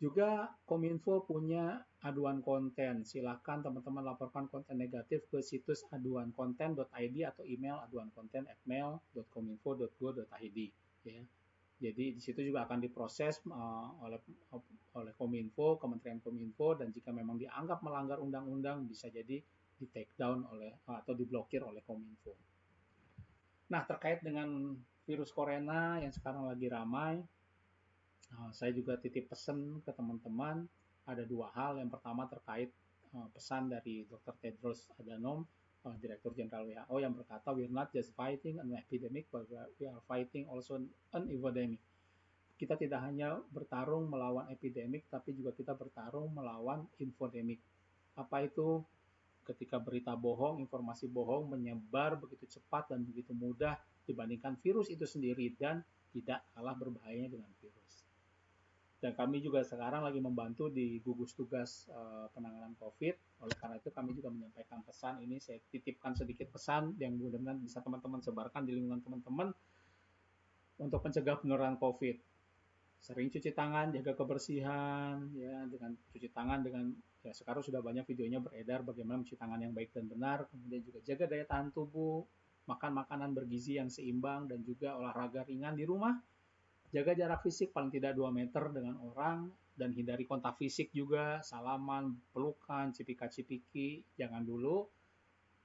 Juga 0.00 0.48
Kominfo 0.64 1.28
punya 1.28 1.84
aduan 2.00 2.40
konten. 2.40 3.04
Silakan 3.04 3.60
teman-teman 3.60 4.00
laporkan 4.00 4.48
konten 4.48 4.80
negatif 4.80 5.28
ke 5.28 5.44
situs 5.44 5.84
aduankonten.id 5.92 7.16
atau 7.28 7.44
email 7.44 7.84
aduankonten@mail.kominfo.go.id 7.84 10.58
ya. 11.04 11.20
Jadi 11.80 12.12
di 12.16 12.20
situ 12.20 12.44
juga 12.44 12.68
akan 12.68 12.78
diproses 12.80 13.40
uh, 13.48 13.88
oleh 14.04 14.20
oleh 14.96 15.12
Kominfo, 15.16 15.80
Kementerian 15.80 16.20
Kominfo 16.20 16.76
dan 16.76 16.92
jika 16.92 17.08
memang 17.08 17.40
dianggap 17.40 17.80
melanggar 17.80 18.20
undang-undang 18.20 18.84
bisa 18.84 19.08
jadi 19.08 19.40
di 19.80 19.86
take 19.88 20.12
down 20.16 20.44
oleh 20.52 20.76
uh, 20.88 21.00
atau 21.00 21.16
diblokir 21.16 21.64
oleh 21.64 21.80
Kominfo. 21.84 22.36
Nah, 23.72 23.82
terkait 23.88 24.20
dengan 24.20 24.76
virus 25.08 25.32
corona 25.32 25.96
yang 26.04 26.12
sekarang 26.12 26.44
lagi 26.44 26.68
ramai, 26.68 27.16
Uh, 28.30 28.50
saya 28.54 28.70
juga 28.70 28.94
titip 28.94 29.26
pesan 29.26 29.82
ke 29.82 29.90
teman-teman 29.90 30.62
ada 31.02 31.26
dua 31.26 31.50
hal. 31.50 31.82
Yang 31.82 31.98
pertama 31.98 32.30
terkait 32.30 32.70
uh, 33.14 33.26
pesan 33.34 33.66
dari 33.66 34.06
Dr. 34.06 34.34
Tedros 34.38 34.86
Adhanom, 35.02 35.42
uh, 35.82 35.96
Direktur 35.98 36.30
Jenderal 36.38 36.62
WHO 36.62 36.96
yang 37.02 37.14
berkata, 37.18 37.50
"We're 37.50 37.72
not 37.72 37.90
just 37.90 38.14
fighting 38.14 38.62
an 38.62 38.70
epidemic, 38.78 39.26
but 39.34 39.50
we 39.50 39.90
are 39.90 40.02
fighting 40.06 40.46
also 40.46 40.78
an 41.10 41.26
epidemic." 41.26 41.82
Kita 42.54 42.76
tidak 42.76 43.00
hanya 43.02 43.40
bertarung 43.50 44.06
melawan 44.06 44.46
epidemik, 44.52 45.08
tapi 45.08 45.32
juga 45.32 45.56
kita 45.56 45.72
bertarung 45.72 46.30
melawan 46.30 46.86
infodemik. 47.00 47.58
Apa 48.14 48.46
itu? 48.46 48.84
Ketika 49.40 49.80
berita 49.80 50.14
bohong, 50.14 50.60
informasi 50.62 51.10
bohong 51.10 51.56
menyebar 51.56 52.14
begitu 52.20 52.46
cepat 52.46 52.92
dan 52.92 53.02
begitu 53.02 53.32
mudah 53.34 53.74
dibandingkan 54.04 54.54
virus 54.60 54.92
itu 54.92 55.08
sendiri 55.08 55.56
dan 55.56 55.80
tidak 56.12 56.44
kalah 56.54 56.76
berbahayanya 56.76 57.34
dengan 57.34 57.50
virus 57.58 58.09
dan 59.00 59.16
kami 59.16 59.40
juga 59.40 59.64
sekarang 59.64 60.04
lagi 60.04 60.20
membantu 60.20 60.68
di 60.68 61.00
gugus 61.00 61.32
tugas 61.32 61.88
uh, 61.88 62.28
penanganan 62.36 62.76
COVID. 62.76 63.40
Oleh 63.40 63.56
karena 63.56 63.80
itu 63.80 63.88
kami 63.88 64.12
juga 64.12 64.28
menyampaikan 64.28 64.84
pesan 64.84 65.24
ini 65.24 65.40
saya 65.40 65.56
titipkan 65.72 66.12
sedikit 66.12 66.52
pesan 66.52 67.00
yang 67.00 67.16
mudah-mudahan 67.16 67.56
bisa 67.64 67.80
teman-teman 67.80 68.20
sebarkan 68.20 68.68
di 68.68 68.76
lingkungan 68.76 69.00
teman-teman 69.00 69.56
untuk 70.76 71.00
mencegah 71.00 71.40
penularan 71.40 71.80
COVID. 71.80 72.16
Sering 73.00 73.32
cuci 73.32 73.56
tangan, 73.56 73.96
jaga 73.96 74.12
kebersihan, 74.12 75.32
ya 75.32 75.64
dengan 75.64 75.96
cuci 76.12 76.28
tangan 76.36 76.60
dengan 76.60 76.92
ya 77.24 77.32
sekarang 77.32 77.64
sudah 77.64 77.80
banyak 77.80 78.04
videonya 78.04 78.44
beredar 78.44 78.84
bagaimana 78.84 79.24
mencuci 79.24 79.40
tangan 79.40 79.64
yang 79.64 79.72
baik 79.72 79.96
dan 79.96 80.12
benar, 80.12 80.44
kemudian 80.52 80.84
juga 80.84 81.00
jaga 81.08 81.24
daya 81.24 81.48
tahan 81.48 81.72
tubuh, 81.72 82.28
makan 82.68 83.00
makanan 83.00 83.32
bergizi 83.32 83.80
yang 83.80 83.88
seimbang 83.88 84.44
dan 84.44 84.60
juga 84.60 85.00
olahraga 85.00 85.48
ringan 85.48 85.72
di 85.72 85.88
rumah 85.88 86.20
Jaga 86.90 87.14
jarak 87.14 87.46
fisik 87.46 87.70
paling 87.70 87.94
tidak 87.94 88.18
2 88.18 88.34
meter 88.34 88.66
dengan 88.74 88.98
orang 88.98 89.46
dan 89.78 89.94
hindari 89.94 90.26
kontak 90.26 90.58
fisik 90.58 90.90
juga, 90.90 91.38
salaman, 91.40 92.18
pelukan, 92.34 92.90
cipika-cipiki, 92.90 94.02
jangan 94.18 94.42
dulu. 94.42 94.90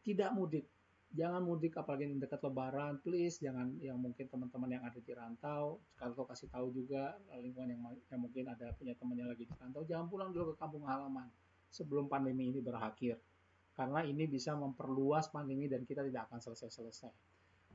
Tidak 0.06 0.30
mudik. 0.38 0.70
Jangan 1.16 1.42
mudik 1.42 1.74
apalagi 1.80 2.12
dekat 2.20 2.44
lebaran, 2.46 3.02
please 3.02 3.40
jangan 3.40 3.74
yang 3.82 3.98
mungkin 3.98 4.28
teman-teman 4.28 4.70
yang 4.70 4.84
ada 4.84 5.00
di 5.00 5.14
rantau, 5.16 5.80
kalau 5.96 6.28
kasih 6.28 6.52
tahu 6.52 6.76
juga 6.76 7.16
lingkungan 7.40 7.72
yang, 7.72 7.82
yang 8.12 8.20
mungkin 8.20 8.46
ada 8.52 8.76
punya 8.76 8.94
teman 9.00 9.16
yang 9.16 9.32
lagi 9.32 9.48
di 9.48 9.56
rantau, 9.56 9.88
jangan 9.88 10.12
pulang 10.12 10.36
dulu 10.36 10.54
ke 10.54 10.56
kampung 10.60 10.84
halaman 10.84 11.32
sebelum 11.72 12.12
pandemi 12.12 12.52
ini 12.52 12.60
berakhir. 12.60 13.18
Karena 13.76 14.04
ini 14.04 14.28
bisa 14.28 14.56
memperluas 14.56 15.32
pandemi 15.32 15.72
dan 15.72 15.88
kita 15.88 16.04
tidak 16.04 16.28
akan 16.32 16.40
selesai-selesai. 16.40 17.12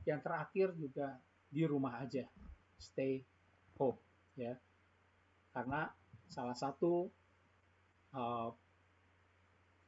Yang 0.05 0.19
terakhir 0.21 0.67
juga 0.77 1.17
di 1.49 1.61
rumah 1.65 2.01
aja. 2.01 2.25
Stay 2.77 3.21
hope 3.81 3.97
ya 4.37 4.53
karena 5.57 5.89
salah 6.29 6.53
satu 6.53 7.09
uh, 8.13 8.53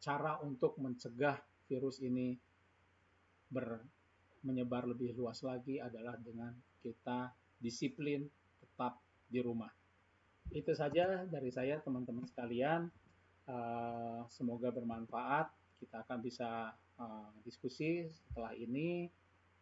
cara 0.04 0.42
untuk 0.44 0.76
mencegah 0.82 1.40
virus 1.70 2.04
ini 2.04 2.36
ber 3.48 3.80
menyebar 4.44 4.84
lebih 4.84 5.16
luas 5.16 5.40
lagi 5.46 5.80
adalah 5.80 6.20
dengan 6.20 6.52
kita 6.84 7.32
disiplin 7.64 8.28
tetap 8.60 9.00
di 9.32 9.40
rumah. 9.40 9.72
Itu 10.52 10.76
saja 10.76 11.24
dari 11.24 11.48
saya 11.48 11.80
teman-teman 11.80 12.28
sekalian. 12.28 12.92
Uh, 13.48 14.28
semoga 14.28 14.68
bermanfaat. 14.68 15.48
Kita 15.80 16.04
akan 16.04 16.20
bisa 16.20 16.76
uh, 17.00 17.32
diskusi 17.48 18.04
setelah 18.12 18.52
ini. 18.52 19.08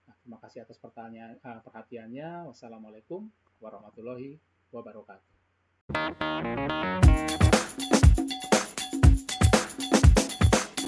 Nah, 0.10 0.17
terima 0.17 0.41
kasih 0.41 0.65
atas 0.65 0.82
pertanyaan 0.82 1.38
uh, 1.46 1.62
perhatiannya. 1.62 2.50
Wassalamualaikum 2.50 3.30
warahmatullahi 3.62 4.41
wabarakatuh. 4.74 5.30